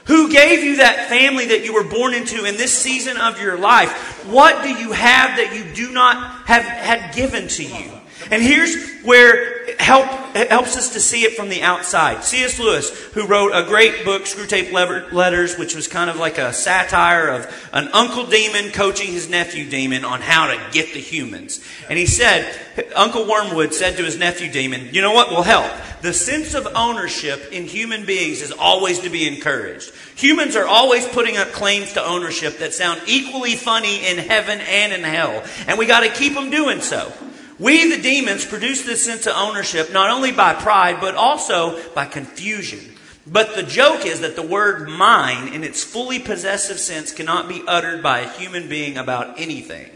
Who 0.07 0.31
gave 0.31 0.64
you 0.64 0.77
that 0.77 1.09
family 1.09 1.46
that 1.46 1.64
you 1.64 1.75
were 1.75 1.85
born 1.85 2.14
into 2.14 2.44
in 2.44 2.57
this 2.57 2.77
season 2.77 3.16
of 3.16 3.40
your 3.40 3.57
life? 3.57 4.27
What 4.27 4.62
do 4.62 4.70
you 4.70 4.92
have 4.92 5.37
that 5.37 5.55
you 5.55 5.72
do 5.75 5.92
not 5.92 6.46
have 6.46 6.64
had 6.64 7.14
given 7.14 7.48
to 7.48 7.64
you? 7.64 7.92
And 8.31 8.43
here's 8.43 9.01
where 9.03 9.65
it, 9.69 9.81
help, 9.81 10.07
helps 10.35 10.77
us 10.77 10.93
to 10.93 11.01
see 11.01 11.23
it 11.25 11.35
from 11.35 11.49
the 11.49 11.63
outside. 11.63 12.25
C.S. 12.25 12.59
Lewis, 12.59 12.91
who 13.13 13.27
wrote 13.27 13.53
a 13.53 13.67
great 13.67 14.05
book, 14.05 14.23
Screwtape 14.23 14.73
Letters, 15.13 15.59
which 15.59 15.75
was 15.75 15.89
kind 15.89 16.09
of 16.09 16.17
like 16.17 16.39
a 16.39 16.53
satire 16.53 17.29
of 17.29 17.69
an 17.73 17.89
uncle 17.89 18.27
demon 18.27 18.71
coaching 18.73 19.13
his 19.13 19.29
nephew 19.29 19.69
demon 19.69 20.05
on 20.05 20.21
how 20.21 20.47
to 20.47 20.61
get 20.73 20.95
the 20.95 21.01
humans. 21.01 21.65
And 21.89 21.99
he 21.99 22.07
said, 22.07 22.59
Uncle 22.95 23.27
Wormwood 23.27 23.75
said 23.75 23.97
to 23.97 24.05
his 24.05 24.19
nephew 24.19 24.51
demon, 24.51 24.89
You 24.93 25.03
know 25.03 25.13
what 25.13 25.31
will 25.31 25.43
help? 25.43 25.71
the 26.03 26.13
sense 26.13 26.55
of 26.55 26.67
ownership 26.75 27.53
in 27.53 27.65
human 27.65 28.05
beings 28.05 28.43
is 28.43 28.53
always 28.53 28.99
to 29.01 29.09
be 29.09 29.27
encouraged. 29.27 29.93
Humans 30.17 30.57
are 30.57 30.67
always 30.67 31.07
putting 31.07 31.37
up 31.37 31.53
claims 31.53 31.93
to 31.93 32.05
ownership 32.05 32.59
that 32.59 32.75
sound 32.75 33.01
equally 33.07 33.55
funny 33.55 34.05
in 34.07 34.19
heaven 34.19 34.61
and 34.61 34.93
in 34.93 35.03
hell, 35.05 35.45
and 35.69 35.79
we 35.79 35.87
got 35.87 36.01
to 36.01 36.11
keep 36.11 36.35
them 36.35 36.51
doing 36.51 36.81
so. 36.81 37.13
We, 37.62 37.94
the 37.94 38.03
demons, 38.03 38.44
produce 38.44 38.83
this 38.83 39.05
sense 39.05 39.25
of 39.25 39.35
ownership 39.37 39.92
not 39.92 40.11
only 40.11 40.33
by 40.33 40.53
pride, 40.53 41.01
but 41.01 41.14
also 41.14 41.81
by 41.92 42.07
confusion. 42.07 42.96
But 43.25 43.55
the 43.55 43.62
joke 43.62 44.05
is 44.05 44.20
that 44.22 44.35
the 44.35 44.42
word 44.42 44.88
mine, 44.88 45.46
in 45.46 45.62
its 45.62 45.85
fully 45.85 46.18
possessive 46.18 46.81
sense, 46.81 47.12
cannot 47.12 47.48
be 47.48 47.62
uttered 47.68 48.03
by 48.03 48.18
a 48.18 48.31
human 48.31 48.68
being 48.68 48.98
about 48.98 49.38
anything. 49.38 49.88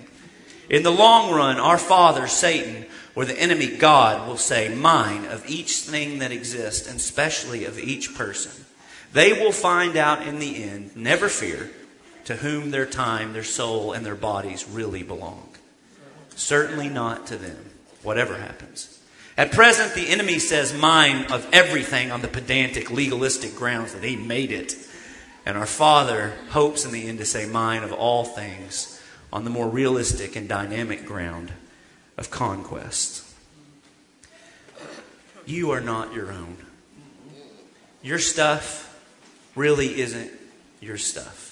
In 0.70 0.85
the 0.85 0.92
long 0.92 1.35
run, 1.35 1.59
our 1.59 1.76
father, 1.76 2.29
Satan, 2.29 2.87
or 3.16 3.24
the 3.24 3.37
enemy, 3.37 3.76
God, 3.76 4.29
will 4.29 4.37
say, 4.37 4.72
Mine 4.72 5.24
of 5.24 5.48
each 5.50 5.79
thing 5.79 6.20
that 6.20 6.31
exists, 6.31 6.87
and 6.87 6.98
especially 6.98 7.64
of 7.64 7.81
each 7.81 8.14
person. 8.14 8.64
They 9.12 9.33
will 9.33 9.50
find 9.50 9.96
out 9.96 10.24
in 10.24 10.38
the 10.38 10.62
end, 10.62 10.94
never 10.94 11.29
fear, 11.29 11.72
to 12.26 12.37
whom 12.37 12.70
their 12.70 12.87
time, 12.87 13.33
their 13.33 13.42
soul, 13.42 13.92
and 13.92 14.07
their 14.07 14.14
bodies 14.14 14.68
really 14.68 15.02
belong. 15.02 15.46
Certainly 16.37 16.90
not 16.90 17.27
to 17.29 17.37
them, 17.37 17.70
whatever 18.03 18.37
happens. 18.37 19.01
At 19.38 19.53
present, 19.53 19.94
the 19.94 20.09
enemy 20.09 20.38
says 20.38 20.72
mine 20.72 21.33
of 21.33 21.49
everything 21.53 22.12
on 22.12 22.20
the 22.20 22.29
pedantic, 22.29 22.90
legalistic 22.90 23.57
grounds 23.57 23.94
that 23.94 24.05
he 24.05 24.16
made 24.16 24.53
it. 24.53 24.77
And 25.44 25.57
our 25.57 25.66
Father 25.66 26.35
hopes 26.51 26.85
in 26.85 26.92
the 26.92 27.09
end 27.09 27.18
to 27.18 27.25
say 27.25 27.46
mine 27.46 27.83
of 27.83 27.92
all 27.92 28.25
things 28.25 29.03
on 29.33 29.44
the 29.44 29.51
more 29.51 29.68
realistic 29.68 30.37
and 30.37 30.49
dynamic 30.49 31.07
ground 31.07 31.53
of 32.16 32.31
conquest. 32.31 33.25
You 35.46 35.70
are 35.70 35.81
not 35.81 36.12
your 36.12 36.33
own. 36.33 36.57
Your 38.03 38.18
stuff 38.18 38.83
really 39.55 40.01
isn't 40.01 40.31
your 40.81 40.99
stuff. 40.99 41.44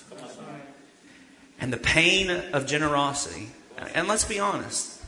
And 1.60 1.72
the 1.72 1.78
pain 1.78 2.30
of 2.30 2.66
generosity 2.66 3.50
and 3.94 4.08
let's 4.08 4.24
be 4.24 4.38
honest, 4.38 5.02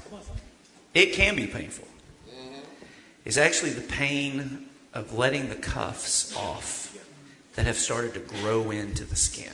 it 0.95 1.13
can 1.13 1.37
be 1.37 1.47
painful, 1.47 1.87
It's 3.25 3.37
actually 3.37 3.71
the 3.71 3.83
pain 3.83 4.67
of 4.95 5.13
letting 5.13 5.49
the 5.49 5.57
cuffs 5.57 6.35
off 6.37 6.97
that 7.55 7.67
have 7.67 7.77
started 7.77 8.15
to 8.15 8.21
grow 8.21 8.71
into 8.71 9.05
the 9.05 9.17
skin. 9.17 9.53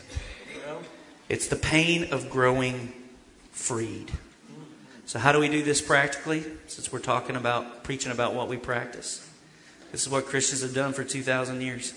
It's 1.29 1.49
the 1.49 1.57
pain 1.57 2.13
of 2.13 2.31
growing 2.31 2.93
freed. 3.51 4.13
So, 5.07 5.19
how 5.19 5.33
do 5.33 5.39
we 5.39 5.49
do 5.49 5.63
this 5.63 5.81
practically? 5.81 6.45
Since 6.67 6.93
we're 6.93 6.99
talking 6.99 7.37
about 7.37 7.85
preaching 7.85 8.13
about 8.13 8.35
what 8.35 8.49
we 8.49 8.57
practice, 8.57 9.29
this 9.91 10.03
is 10.03 10.09
what 10.09 10.27
Christians 10.27 10.63
have 10.63 10.75
done 10.75 10.93
for 10.93 11.05
2,000 11.05 11.61
years. 11.61 11.93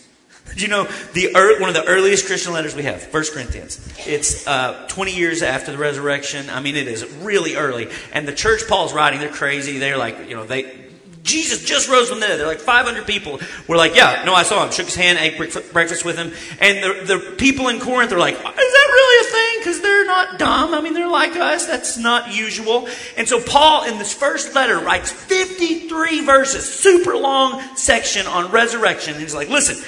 You 0.55 0.67
know 0.69 0.83
the 1.13 1.31
one 1.59 1.69
of 1.69 1.75
the 1.75 1.85
earliest 1.85 2.27
Christian 2.27 2.53
letters 2.53 2.75
we 2.75 2.83
have, 2.83 3.03
1 3.13 3.23
Corinthians? 3.33 3.79
It's 4.07 4.47
uh, 4.47 4.85
20 4.89 5.13
years 5.13 5.41
after 5.41 5.71
the 5.71 5.77
resurrection. 5.77 6.49
I 6.49 6.61
mean, 6.61 6.75
it 6.75 6.87
is 6.87 7.05
really 7.15 7.55
early. 7.55 7.89
And 8.13 8.27
the 8.27 8.33
church 8.33 8.61
Paul's 8.67 8.93
writing, 8.93 9.19
they're 9.19 9.29
crazy. 9.29 9.79
They're 9.79 9.97
like, 9.97 10.29
you 10.29 10.35
know, 10.35 10.45
they 10.45 10.85
Jesus 11.25 11.65
just 11.65 11.89
rose 11.89 12.09
from 12.09 12.19
the 12.19 12.27
dead. 12.27 12.39
They're 12.39 12.47
like 12.47 12.59
500 12.59 13.05
people. 13.05 13.39
We're 13.67 13.77
like, 13.77 13.95
yeah, 13.95 14.23
no, 14.25 14.33
I 14.33 14.43
saw 14.43 14.63
him. 14.63 14.71
Shook 14.71 14.85
his 14.85 14.95
hand, 14.95 15.17
ate 15.17 15.37
breakfast 15.73 16.05
with 16.05 16.17
him. 16.17 16.31
And 16.61 16.83
the, 16.83 17.17
the 17.17 17.35
people 17.35 17.67
in 17.67 17.79
Corinth 17.79 18.11
are 18.11 18.19
like, 18.19 18.35
is 18.35 18.41
that 18.41 18.89
really 18.93 19.27
a 19.27 19.31
thing? 19.31 19.44
Because 19.65 19.81
they're 19.81 20.05
not 20.05 20.37
dumb. 20.37 20.75
I 20.75 20.81
mean, 20.81 20.93
they're 20.93 21.09
like 21.09 21.35
us. 21.35 21.65
That's 21.65 21.97
not 21.97 22.31
usual. 22.31 22.87
And 23.17 23.27
so 23.27 23.41
Paul, 23.41 23.85
in 23.85 23.97
this 23.97 24.13
first 24.13 24.53
letter, 24.53 24.77
writes 24.77 25.11
53 25.11 26.23
verses, 26.23 26.71
super 26.71 27.17
long 27.17 27.59
section 27.75 28.27
on 28.27 28.51
resurrection. 28.51 29.15
He's 29.15 29.33
like, 29.33 29.49
listen, 29.49 29.83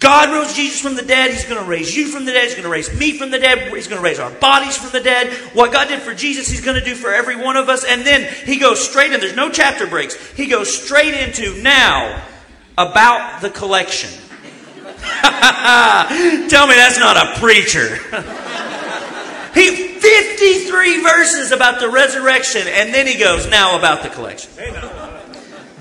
God 0.00 0.30
rose 0.30 0.54
Jesus 0.54 0.80
from 0.80 0.96
the 0.96 1.02
dead. 1.02 1.30
He's 1.30 1.44
going 1.44 1.62
to 1.62 1.68
raise 1.68 1.94
you 1.94 2.06
from 2.06 2.24
the 2.24 2.32
dead. 2.32 2.44
He's 2.44 2.54
going 2.54 2.64
to 2.64 2.70
raise 2.70 2.98
me 2.98 3.18
from 3.18 3.30
the 3.30 3.38
dead. 3.38 3.70
He's 3.70 3.86
going 3.86 4.00
to 4.00 4.02
raise 4.02 4.18
our 4.18 4.30
bodies 4.30 4.78
from 4.78 4.92
the 4.92 5.00
dead. 5.00 5.30
What 5.52 5.74
God 5.74 5.88
did 5.88 6.00
for 6.00 6.14
Jesus, 6.14 6.48
He's 6.48 6.64
going 6.64 6.78
to 6.78 6.84
do 6.84 6.94
for 6.94 7.12
every 7.12 7.36
one 7.36 7.58
of 7.58 7.68
us. 7.68 7.84
And 7.84 8.06
then 8.06 8.32
He 8.46 8.58
goes 8.58 8.80
straight 8.80 9.12
in. 9.12 9.20
There's 9.20 9.36
no 9.36 9.50
chapter 9.50 9.86
breaks. 9.86 10.16
He 10.30 10.46
goes 10.46 10.74
straight 10.74 11.12
into 11.12 11.60
now 11.60 12.24
about 12.78 13.42
the 13.42 13.50
collection. 13.50 14.08
Tell 16.48 16.66
me 16.66 16.74
that's 16.76 16.98
not 16.98 17.18
a 17.18 17.38
preacher. 17.38 17.98
he 19.58 19.88
53 19.88 21.02
verses 21.02 21.52
about 21.52 21.80
the 21.80 21.90
resurrection, 21.90 22.62
and 22.66 22.94
then 22.94 23.06
he 23.06 23.18
goes 23.18 23.48
now 23.48 23.78
about 23.78 24.02
the 24.02 24.08
collection. 24.08 24.50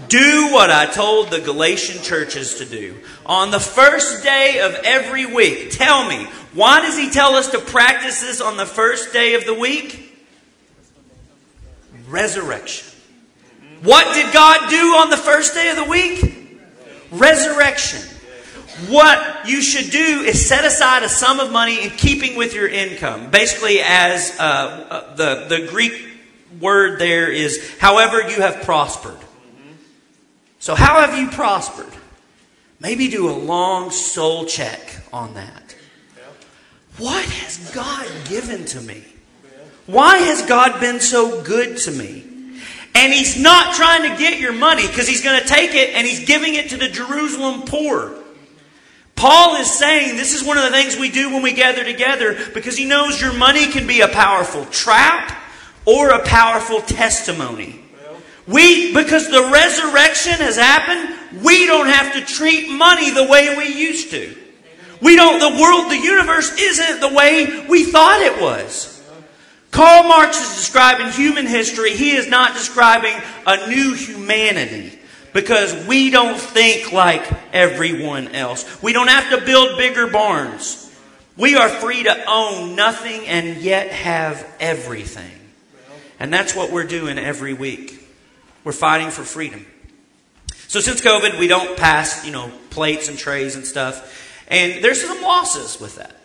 Do 0.08 0.52
what 0.52 0.70
I 0.70 0.86
told 0.86 1.32
the 1.32 1.42
Galatian 1.42 2.02
churches 2.02 2.60
to 2.60 2.66
do. 2.66 2.96
On 3.26 3.52
the 3.52 3.60
first 3.60 4.24
day 4.24 4.62
of 4.62 4.74
every 4.86 5.26
week, 5.26 5.72
tell 5.72 6.08
me, 6.08 6.26
why 6.54 6.82
does 6.82 6.98
he 6.98 7.10
tell 7.10 7.36
us 7.36 7.52
to 7.52 7.60
practice 7.60 8.22
this 8.22 8.40
on 8.40 8.56
the 8.58 8.66
first 8.66 9.12
day 9.12 9.34
of 9.34 9.46
the 9.46 9.54
week? 9.54 10.18
Resurrection. 12.08 12.88
What 13.84 14.14
did 14.14 14.34
God 14.34 14.70
do 14.70 14.96
on 14.96 15.10
the 15.10 15.18
first 15.18 15.54
day 15.54 15.70
of 15.70 15.76
the 15.76 15.84
week? 15.84 16.60
Resurrection. 17.12 18.17
What 18.90 19.48
you 19.48 19.62
should 19.62 19.92
do 19.92 20.22
is 20.22 20.48
set 20.48 20.64
aside 20.64 21.02
a 21.04 21.10
sum 21.10 21.40
of 21.40 21.52
money 21.52 21.84
in 21.84 21.90
keeping 21.92 22.38
with 22.38 22.54
your 22.54 22.68
income. 22.68 23.32
Basically, 23.32 23.80
as 23.82 24.38
uh, 24.40 24.44
uh 24.44 25.16
the, 25.16 25.46
the 25.50 25.68
Greek 25.68 25.94
word 26.60 27.00
there 27.00 27.32
is, 27.32 27.76
however 27.80 28.22
you 28.30 28.42
have 28.42 28.64
prospered. 28.64 29.18
So, 30.60 30.76
how 30.76 31.02
have 31.02 31.18
you 31.18 31.30
prospered? 31.30 31.92
Maybe 32.80 33.08
do 33.08 33.30
a 33.30 33.34
long 33.34 33.90
soul 33.90 34.46
check 34.46 34.80
on 35.12 35.34
that. 35.34 35.76
What 36.98 37.24
has 37.26 37.72
God 37.72 38.08
given 38.28 38.66
to 38.66 38.82
me? 38.82 39.04
Why 39.86 40.18
has 40.18 40.44
God 40.44 40.80
been 40.80 41.00
so 41.00 41.42
good 41.42 41.78
to 41.80 41.92
me? 41.92 42.26
And 42.94 43.14
He's 43.14 43.40
not 43.40 43.76
trying 43.76 44.12
to 44.12 44.18
get 44.18 44.40
your 44.40 44.54
money 44.54 44.86
because 44.86 45.08
He's 45.08 45.24
going 45.24 45.42
to 45.42 45.48
take 45.48 45.74
it 45.74 45.96
and 45.96 46.06
He's 46.06 46.26
giving 46.26 46.56
it 46.56 46.70
to 46.72 46.78
the 46.78 46.90
Jerusalem 46.90 47.64
poor. 47.64 48.14
Paul 49.18 49.56
is 49.56 49.72
saying 49.72 50.16
this 50.16 50.36
is 50.36 50.44
one 50.44 50.58
of 50.58 50.64
the 50.64 50.70
things 50.70 50.96
we 50.96 51.10
do 51.10 51.34
when 51.34 51.42
we 51.42 51.52
gather 51.52 51.84
together 51.84 52.38
because 52.54 52.78
he 52.78 52.86
knows 52.86 53.20
your 53.20 53.34
money 53.34 53.66
can 53.66 53.88
be 53.88 54.02
a 54.02 54.08
powerful 54.08 54.64
trap 54.66 55.36
or 55.86 56.12
a 56.12 56.24
powerful 56.24 56.82
testimony. 56.82 57.84
We, 58.48 58.94
because 58.94 59.28
the 59.28 59.50
resurrection 59.52 60.34
has 60.34 60.56
happened, 60.56 61.44
we 61.44 61.66
don't 61.66 61.88
have 61.88 62.14
to 62.14 62.22
treat 62.22 62.70
money 62.70 63.10
the 63.10 63.26
way 63.26 63.58
we 63.58 63.68
used 63.76 64.12
to. 64.12 64.38
We 65.02 65.16
don't, 65.16 65.40
the 65.40 65.62
world, 65.62 65.92
the 65.92 65.98
universe 65.98 66.52
isn't 66.58 67.02
the 67.02 67.14
way 67.14 67.66
we 67.68 67.86
thought 67.86 68.22
it 68.22 68.40
was. 68.40 68.94
Karl 69.72 70.08
Marx 70.08 70.40
is 70.40 70.56
describing 70.58 71.10
human 71.12 71.48
history. 71.48 71.96
He 71.96 72.12
is 72.12 72.28
not 72.28 72.54
describing 72.54 73.16
a 73.48 73.68
new 73.68 73.96
humanity 73.96 74.97
because 75.38 75.86
we 75.86 76.10
don't 76.10 76.40
think 76.40 76.92
like 76.92 77.24
everyone 77.54 78.30
else. 78.30 78.82
We 78.82 78.92
don't 78.92 79.08
have 79.08 79.30
to 79.40 79.46
build 79.46 79.78
bigger 79.78 80.08
barns. 80.08 80.92
We 81.38 81.56
are 81.56 81.70
free 81.70 82.02
to 82.02 82.24
own 82.28 82.76
nothing 82.76 83.28
and 83.28 83.58
yet 83.58 83.92
have 83.92 84.44
everything. 84.60 85.40
And 86.20 86.34
that's 86.34 86.56
what 86.56 86.72
we're 86.72 86.88
doing 86.88 87.20
every 87.20 87.54
week. 87.54 88.04
We're 88.64 88.72
fighting 88.72 89.12
for 89.12 89.22
freedom. 89.22 89.64
So 90.70 90.80
since 90.80 91.02
COVID, 91.02 91.38
we 91.38 91.48
don't 91.48 91.78
pass, 91.78 92.26
you 92.26 92.32
know, 92.32 92.52
plates 92.72 93.08
and 93.08 93.16
trays 93.16 93.56
and 93.56 93.64
stuff. 93.64 94.44
And 94.48 94.84
there's 94.84 95.06
some 95.06 95.22
losses 95.22 95.80
with 95.80 95.98
that. 95.98 96.16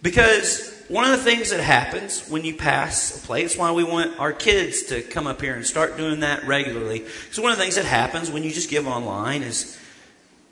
Because 0.00 0.73
one 0.88 1.04
of 1.04 1.12
the 1.12 1.24
things 1.24 1.50
that 1.50 1.60
happens 1.60 2.28
when 2.28 2.44
you 2.44 2.54
pass 2.54 3.16
a 3.16 3.26
plate, 3.26 3.54
why 3.56 3.72
we 3.72 3.84
want 3.84 4.18
our 4.20 4.32
kids 4.32 4.84
to 4.84 5.02
come 5.02 5.26
up 5.26 5.40
here 5.40 5.54
and 5.54 5.64
start 5.64 5.96
doing 5.96 6.20
that 6.20 6.46
regularly. 6.46 6.98
Because 6.98 7.40
one 7.40 7.52
of 7.52 7.58
the 7.58 7.62
things 7.62 7.76
that 7.76 7.86
happens 7.86 8.30
when 8.30 8.42
you 8.42 8.50
just 8.50 8.68
give 8.68 8.86
online 8.86 9.42
is 9.42 9.78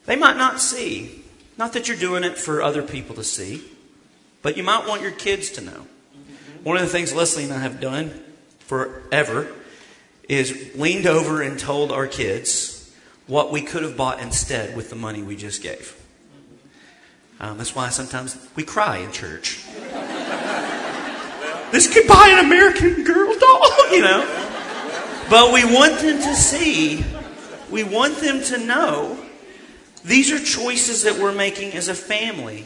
they 0.05 0.15
might 0.15 0.37
not 0.37 0.59
see. 0.59 1.23
Not 1.57 1.73
that 1.73 1.87
you're 1.87 1.97
doing 1.97 2.23
it 2.23 2.37
for 2.37 2.63
other 2.63 2.81
people 2.81 3.15
to 3.15 3.23
see, 3.23 3.63
but 4.41 4.57
you 4.57 4.63
might 4.63 4.87
want 4.87 5.01
your 5.01 5.11
kids 5.11 5.51
to 5.51 5.61
know. 5.61 5.87
One 6.63 6.77
of 6.77 6.83
the 6.83 6.89
things 6.89 7.13
Leslie 7.13 7.43
and 7.43 7.53
I 7.53 7.59
have 7.59 7.79
done 7.79 8.23
forever 8.59 9.47
is 10.27 10.71
leaned 10.75 11.05
over 11.05 11.41
and 11.41 11.59
told 11.59 11.91
our 11.91 12.07
kids 12.07 12.91
what 13.27 13.51
we 13.51 13.61
could 13.61 13.83
have 13.83 13.95
bought 13.95 14.19
instead 14.19 14.75
with 14.75 14.89
the 14.89 14.95
money 14.95 15.21
we 15.21 15.35
just 15.35 15.61
gave. 15.61 15.99
Um, 17.39 17.57
that's 17.57 17.75
why 17.75 17.89
sometimes 17.89 18.37
we 18.55 18.63
cry 18.63 18.97
in 18.97 19.11
church. 19.11 19.63
This 21.73 21.91
could 21.91 22.07
buy 22.07 22.29
an 22.29 22.45
American 22.45 23.03
Girl 23.03 23.37
doll, 23.37 23.91
you 23.91 24.01
know. 24.01 24.21
But 25.29 25.51
we 25.51 25.65
want 25.65 25.99
them 25.99 26.21
to 26.21 26.35
see, 26.35 27.03
we 27.71 27.83
want 27.83 28.17
them 28.17 28.43
to 28.43 28.57
know 28.59 29.17
these 30.05 30.31
are 30.31 30.37
choices 30.37 31.03
that 31.03 31.17
we're 31.17 31.33
making 31.33 31.73
as 31.73 31.87
a 31.87 31.95
family 31.95 32.65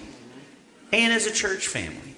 and 0.92 1.14
as 1.14 1.26
a 1.26 1.32
church 1.32 1.68
family. 1.68 2.16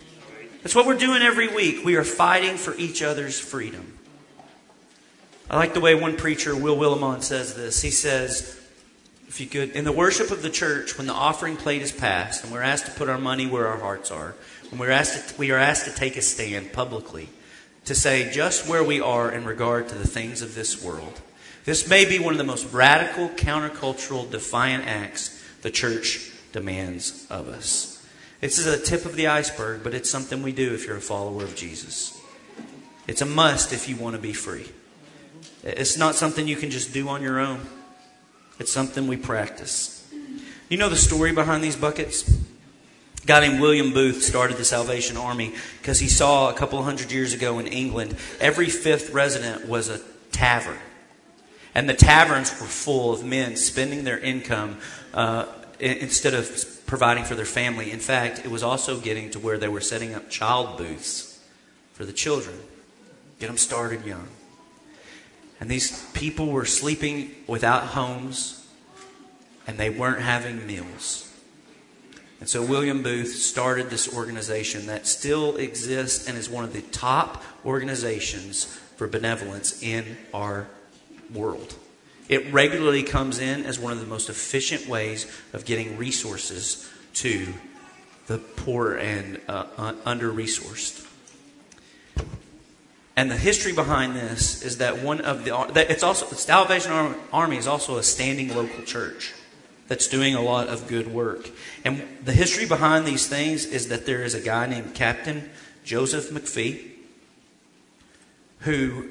That's 0.63 0.73
what 0.73 0.88
we're 0.88 0.97
doing 0.97 1.21
every 1.21 1.47
week. 1.47 1.86
We 1.86 1.95
are 1.95 2.04
fighting 2.04 2.58
for 2.58 2.75
each 2.75 3.04
other's 3.04 3.39
freedom. 3.39 3.99
I 5.47 5.58
like 5.58 5.75
the 5.75 5.80
way 5.80 5.93
one 5.93 6.17
preacher, 6.17 6.56
Will 6.56 6.75
Willimon, 6.75 7.21
says 7.21 7.54
this. 7.54 7.82
He 7.82 7.91
says, 7.91 8.60
if 9.28 9.39
you 9.39 9.45
could, 9.45 9.71
in 9.71 9.86
the 9.86 9.91
worship 9.91 10.32
of 10.32 10.41
the 10.41 10.49
church, 10.49 10.97
when 10.97 11.06
the 11.06 11.13
offering 11.13 11.56
plate 11.56 11.84
is 11.84 11.91
passed 11.91 12.43
and 12.43 12.52
we're 12.52 12.63
asked 12.63 12.88
to 12.88 12.91
put 12.91 13.10
our 13.10 13.19
money 13.19 13.45
where 13.45 13.67
our 13.67 13.78
hearts 13.78 14.10
are, 14.10 14.36
we're 14.78 14.92
asked 14.92 15.30
to, 15.30 15.38
we 15.38 15.52
are 15.52 15.58
asked 15.58 15.86
to 15.86 15.92
take 15.92 16.16
a 16.18 16.22
stand 16.22 16.74
publicly 16.74 17.30
to 17.86 17.96
say 17.96 18.32
just 18.32 18.68
where 18.68 18.84
we 18.84 19.02
are 19.02 19.32
in 19.32 19.46
regard 19.46 19.88
to 19.90 19.96
the 19.96 20.08
things 20.08 20.42
of 20.42 20.54
this 20.54 20.84
world. 20.84 21.22
This 21.66 21.90
may 21.90 22.06
be 22.06 22.20
one 22.20 22.34
of 22.34 22.38
the 22.38 22.44
most 22.44 22.72
radical, 22.72 23.30
countercultural, 23.30 24.30
defiant 24.30 24.86
acts 24.86 25.44
the 25.62 25.72
church 25.72 26.32
demands 26.52 27.28
of 27.30 27.48
us. 27.48 28.06
This 28.42 28.58
is 28.58 28.68
a 28.68 28.80
tip 28.80 29.06
of 29.06 29.16
the 29.16 29.28
iceberg, 29.28 29.84
but 29.84 29.94
it's 29.94 30.10
something 30.10 30.42
we 30.42 30.52
do 30.52 30.74
if 30.74 30.86
you're 30.86 30.98
a 30.98 31.02
follower 31.02 31.44
of 31.44 31.56
Jesus. 31.56 32.20
It's 33.08 33.22
a 33.22 33.26
must 33.26 33.74
if 33.74 33.90
you 33.90 33.96
want 33.96 34.16
to 34.16 34.22
be 34.22 34.34
free. 34.34 34.68
It's 35.64 35.98
not 35.98 36.16
something 36.16 36.48
you 36.48 36.56
can 36.56 36.70
just 36.70 36.94
do 36.94 37.10
on 37.10 37.22
your 37.22 37.40
own. 37.40 37.62
It's 38.60 38.72
something 38.72 39.08
we 39.08 39.18
practice. 39.18 40.08
You 40.70 40.78
know 40.78 40.90
the 40.90 40.96
story 40.96 41.34
behind 41.34 41.64
these 41.64 41.76
buckets? 41.76 42.32
A 43.24 43.26
guy 43.26 43.48
named 43.48 43.60
William 43.60 43.94
Booth 43.94 44.24
started 44.24 44.58
the 44.58 44.66
Salvation 44.66 45.18
Army 45.18 45.54
because 45.82 46.00
he 46.00 46.08
saw 46.08 46.50
a 46.50 46.54
couple 46.54 46.82
hundred 46.84 47.12
years 47.12 47.34
ago 47.34 47.60
in 47.60 47.68
England, 47.68 48.16
every 48.40 48.70
fifth 48.70 49.12
resident 49.12 49.68
was 49.68 49.90
a 49.90 50.00
tavern. 50.32 50.78
And 51.76 51.88
the 51.90 51.94
taverns 51.94 52.50
were 52.60 52.68
full 52.68 53.14
of 53.14 53.24
men 53.24 53.56
spending 53.56 54.04
their 54.04 54.18
income 54.18 54.78
uh, 55.14 55.46
instead 55.80 56.34
of 56.34 56.82
providing 56.88 57.24
for 57.24 57.36
their 57.36 57.46
family. 57.46 57.92
In 57.92 58.00
fact, 58.00 58.40
it 58.40 58.50
was 58.50 58.64
also 58.64 59.00
getting 59.00 59.30
to 59.32 59.40
where 59.40 59.58
they 59.58 59.68
were 59.68 59.82
setting 59.82 60.16
up 60.16 60.30
child 60.30 60.78
booths 60.78 61.40
for 61.94 62.06
the 62.06 62.14
children, 62.14 62.58
get 63.40 63.48
them 63.48 63.58
started 63.58 64.06
young. 64.06 64.28
And 65.60 65.70
these 65.70 66.10
people 66.14 66.48
were 66.48 66.66
sleeping 66.66 67.36
without 67.46 67.84
homes, 67.84 68.66
and 69.68 69.78
they 69.78 69.90
weren't 69.90 70.22
having 70.22 70.66
meals. 70.66 71.29
And 72.39 72.47
so 72.47 72.63
William 72.63 73.04
Booth 73.04 73.36
started 73.36 73.89
this 73.89 74.13
organization 74.15 74.86
that 74.86 75.08
still 75.08 75.58
exists 75.58 76.28
and 76.28 76.38
is 76.38 76.49
one 76.49 76.63
of 76.63 76.71
the 76.71 76.82
top 76.82 77.43
organizations 77.65 78.65
for 78.95 79.08
benevolence 79.08 79.84
in 79.84 80.17
our 80.34 80.67
world. 81.34 81.75
It 82.30 82.54
regularly 82.54 83.04
comes 83.04 83.39
in 83.39 83.65
as 83.65 83.80
one 83.80 83.91
of 83.91 83.99
the 83.99 84.06
most 84.06 84.30
efficient 84.30 84.88
ways 84.88 85.25
of 85.52 85.65
getting 85.65 85.97
resources 85.97 86.89
to 87.15 87.54
the 88.28 88.38
poor 88.38 88.95
and 88.95 89.41
uh, 89.47 89.93
under 90.06 90.32
resourced. 90.32 91.08
And 93.17 93.30
the 93.30 93.36
history 93.36 93.73
behind 93.73 94.15
this 94.15 94.63
is 94.63 94.78
that 94.78 95.02
one 95.02 95.19
of 95.19 95.43
the 95.43 95.91
it's 95.91 96.04
also 96.04 96.25
the 96.28 96.36
Salvation 96.36 97.15
Army 97.34 97.58
is 97.58 97.67
also 97.67 97.97
a 97.97 98.04
standing 98.04 98.56
local 98.56 98.84
church 98.84 99.34
that's 99.89 100.08
doing 100.08 100.36
a 100.36 100.41
lot 100.41 100.67
of 100.67 100.88
good 100.88 101.08
work. 101.12 101.49
And 101.84 102.04
the 102.23 102.32
history 102.32 102.65
behind 102.65 103.06
these 103.06 103.28
things 103.28 103.65
is 103.65 103.89
that 103.89 104.06
there 104.06 104.21
is 104.21 104.36
a 104.36 104.39
guy 104.39 104.67
named 104.67 104.93
Captain 104.93 105.49
Joseph 105.84 106.30
McFee 106.30 106.91
who 108.60 109.10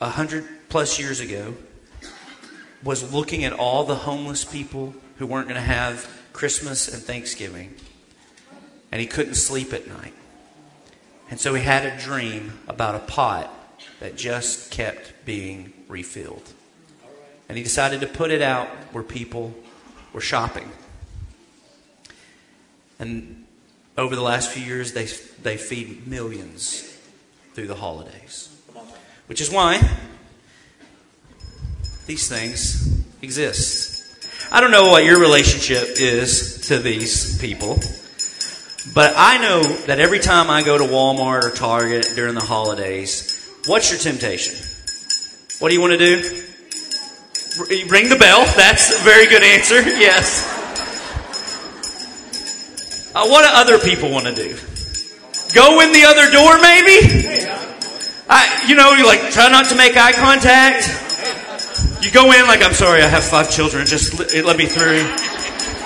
a 0.00 0.10
hundred 0.10 0.46
plus 0.68 0.98
years 0.98 1.20
ago 1.20 1.54
was 2.82 3.12
looking 3.12 3.44
at 3.44 3.52
all 3.52 3.84
the 3.84 3.94
homeless 3.94 4.44
people 4.44 4.94
who 5.18 5.26
weren't 5.26 5.48
going 5.48 5.60
to 5.60 5.66
have 5.66 6.08
Christmas 6.32 6.86
and 6.86 7.02
Thanksgiving. 7.02 7.74
And 8.92 9.00
he 9.00 9.06
couldn't 9.06 9.34
sleep 9.34 9.72
at 9.72 9.88
night. 9.88 10.14
And 11.30 11.40
so 11.40 11.54
he 11.54 11.62
had 11.62 11.86
a 11.86 11.98
dream 11.98 12.60
about 12.68 12.94
a 12.94 13.00
pot 13.00 13.50
that 13.98 14.16
just 14.16 14.70
kept 14.70 15.24
being 15.24 15.72
refilled. 15.88 16.52
And 17.48 17.58
he 17.58 17.64
decided 17.64 18.00
to 18.02 18.06
put 18.06 18.30
it 18.30 18.42
out 18.42 18.68
where 18.92 19.02
people 19.02 19.54
were 20.14 20.20
shopping. 20.22 20.70
And 22.98 23.44
over 23.98 24.16
the 24.16 24.22
last 24.22 24.50
few 24.50 24.64
years, 24.64 24.92
they, 24.92 25.04
they 25.42 25.58
feed 25.58 26.06
millions 26.06 26.96
through 27.52 27.66
the 27.66 27.74
holidays. 27.74 28.48
Which 29.26 29.40
is 29.40 29.50
why 29.50 29.80
these 32.06 32.28
things 32.28 33.04
exist. 33.20 33.90
I 34.52 34.60
don't 34.60 34.70
know 34.70 34.90
what 34.90 35.04
your 35.04 35.18
relationship 35.18 35.98
is 35.98 36.68
to 36.68 36.78
these 36.78 37.38
people. 37.40 37.78
But 38.94 39.14
I 39.16 39.38
know 39.38 39.62
that 39.62 39.98
every 39.98 40.18
time 40.18 40.50
I 40.50 40.62
go 40.62 40.76
to 40.76 40.84
Walmart 40.84 41.44
or 41.44 41.50
Target 41.50 42.12
during 42.14 42.34
the 42.34 42.44
holidays, 42.44 43.50
what's 43.66 43.90
your 43.90 43.98
temptation? 43.98 44.54
What 45.58 45.70
do 45.70 45.74
you 45.74 45.80
want 45.80 45.92
to 45.92 45.98
do? 45.98 46.44
Ring 47.58 48.08
the 48.08 48.16
bell. 48.18 48.44
That's 48.56 49.00
a 49.00 49.04
very 49.04 49.26
good 49.26 49.42
answer. 49.42 49.82
Yes. 49.94 50.50
Uh, 53.14 53.28
what 53.28 53.42
do 53.42 53.48
other 53.54 53.78
people 53.78 54.10
want 54.10 54.26
to 54.26 54.34
do? 54.34 54.56
Go 55.54 55.80
in 55.80 55.92
the 55.92 56.02
other 56.04 56.28
door, 56.32 56.58
maybe? 56.58 57.46
I, 58.28 58.66
you 58.66 58.74
know, 58.74 58.94
you 58.94 59.06
like 59.06 59.30
try 59.30 59.48
not 59.48 59.68
to 59.68 59.76
make 59.76 59.96
eye 59.96 60.10
contact. 60.12 60.88
You 62.04 62.10
go 62.10 62.32
in 62.32 62.48
like, 62.48 62.60
I'm 62.60 62.74
sorry, 62.74 63.02
I 63.02 63.06
have 63.06 63.22
five 63.22 63.50
children. 63.50 63.86
Just 63.86 64.18
let, 64.18 64.44
let 64.44 64.56
me 64.56 64.66
through. 64.66 65.04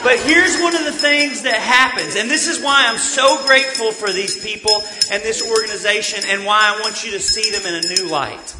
But 0.02 0.18
here's 0.20 0.59
one 0.61 0.74
of 0.74 0.85
the 0.85 0.92
things 0.92 1.42
that 1.42 1.59
happens, 1.59 2.16
and 2.16 2.31
this 2.31 2.48
is 2.48 2.62
why 2.62 2.87
I'm 2.88 2.98
so 2.98 3.44
grateful 3.46 3.92
for 3.92 4.11
these 4.11 4.42
people 4.42 4.85
and 5.11 5.22
this 5.22 5.42
organization, 5.42 6.24
and 6.28 6.46
why 6.46 6.72
I 6.74 6.81
want 6.81 7.04
you 7.04 7.11
to 7.12 7.20
see 7.20 7.50
them 7.50 7.66
in 7.66 7.74
a 7.74 7.88
new 7.94 8.09
light. 8.09 8.54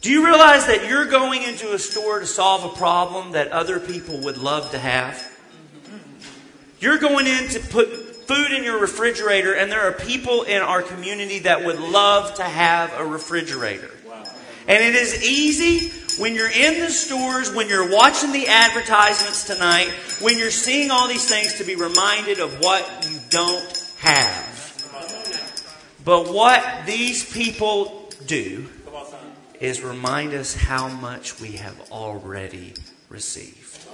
Do 0.00 0.10
you 0.10 0.24
realize 0.24 0.66
that 0.66 0.88
you're 0.88 1.04
going 1.04 1.42
into 1.42 1.74
a 1.74 1.78
store 1.78 2.20
to 2.20 2.26
solve 2.26 2.64
a 2.64 2.74
problem 2.76 3.32
that 3.32 3.48
other 3.48 3.78
people 3.78 4.20
would 4.22 4.38
love 4.38 4.70
to 4.70 4.78
have? 4.78 5.30
You're 6.78 6.98
going 6.98 7.26
in 7.26 7.48
to 7.50 7.60
put 7.60 8.16
food 8.26 8.52
in 8.52 8.64
your 8.64 8.80
refrigerator, 8.80 9.54
and 9.54 9.70
there 9.70 9.82
are 9.82 9.92
people 9.92 10.44
in 10.44 10.62
our 10.62 10.80
community 10.80 11.40
that 11.40 11.66
would 11.66 11.78
love 11.78 12.34
to 12.36 12.42
have 12.42 12.94
a 12.94 13.04
refrigerator. 13.04 13.90
And 14.66 14.82
it 14.82 14.94
is 14.94 15.22
easy 15.22 15.90
when 16.20 16.34
you're 16.34 16.50
in 16.50 16.80
the 16.80 16.90
stores, 16.90 17.52
when 17.52 17.68
you're 17.68 17.90
watching 17.90 18.32
the 18.32 18.46
advertisements 18.46 19.44
tonight, 19.44 19.90
when 20.20 20.38
you're 20.38 20.50
seeing 20.50 20.90
all 20.90 21.08
these 21.08 21.28
things, 21.28 21.54
to 21.54 21.64
be 21.64 21.74
reminded 21.74 22.40
of 22.40 22.60
what 22.60 23.06
you 23.10 23.18
don't 23.28 23.92
have. 23.98 24.56
But 26.04 26.32
what 26.32 26.86
these 26.86 27.30
people 27.30 28.10
do 28.26 28.66
is 29.60 29.82
remind 29.82 30.32
us 30.32 30.54
how 30.54 30.88
much 30.88 31.38
we 31.38 31.52
have 31.52 31.92
already 31.92 32.72
received. 33.08 33.86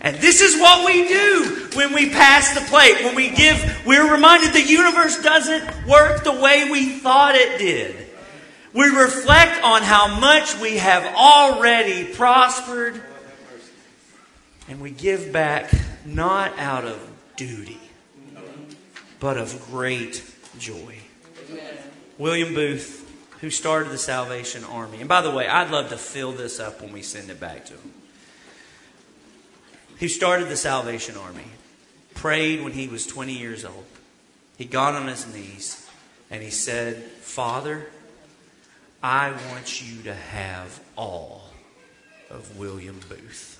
And 0.00 0.16
this 0.16 0.40
is 0.40 0.60
what 0.60 0.84
we 0.84 1.08
do 1.08 1.68
when 1.74 1.92
we 1.92 2.10
pass 2.10 2.54
the 2.54 2.60
plate, 2.62 3.04
when 3.04 3.14
we 3.14 3.30
give, 3.30 3.82
we're 3.86 4.12
reminded 4.12 4.52
the 4.52 4.62
universe 4.62 5.22
doesn't 5.22 5.86
work 5.86 6.24
the 6.24 6.32
way 6.32 6.68
we 6.70 6.98
thought 6.98 7.34
it 7.34 7.58
did. 7.58 7.96
We 8.72 8.88
reflect 8.88 9.62
on 9.62 9.82
how 9.82 10.18
much 10.20 10.58
we 10.60 10.76
have 10.76 11.14
already 11.14 12.12
prospered, 12.12 13.00
and 14.68 14.80
we 14.80 14.90
give 14.90 15.32
back 15.32 15.70
not 16.04 16.58
out 16.58 16.84
of 16.84 17.00
duty, 17.36 17.80
but 19.18 19.38
of 19.38 19.64
great 19.70 20.22
joy. 20.58 20.98
William 22.18 22.54
Booth, 22.54 23.05
who 23.40 23.50
started 23.50 23.90
the 23.90 23.98
Salvation 23.98 24.64
Army. 24.64 25.00
And 25.00 25.08
by 25.08 25.20
the 25.20 25.30
way, 25.30 25.46
I'd 25.46 25.70
love 25.70 25.90
to 25.90 25.96
fill 25.96 26.32
this 26.32 26.58
up 26.58 26.80
when 26.80 26.92
we 26.92 27.02
send 27.02 27.30
it 27.30 27.38
back 27.38 27.66
to 27.66 27.74
him. 27.74 27.92
Who 29.98 30.08
started 30.08 30.48
the 30.48 30.56
Salvation 30.56 31.16
Army, 31.16 31.50
prayed 32.14 32.62
when 32.62 32.72
he 32.72 32.88
was 32.88 33.06
20 33.06 33.32
years 33.32 33.64
old. 33.64 33.84
He 34.56 34.64
got 34.64 34.94
on 34.94 35.06
his 35.06 35.32
knees 35.32 35.88
and 36.30 36.42
he 36.42 36.50
said, 36.50 37.02
Father, 37.02 37.86
I 39.02 39.32
want 39.50 39.82
you 39.82 40.02
to 40.02 40.14
have 40.14 40.80
all 40.96 41.50
of 42.30 42.58
William 42.58 43.00
Booth. 43.08 43.55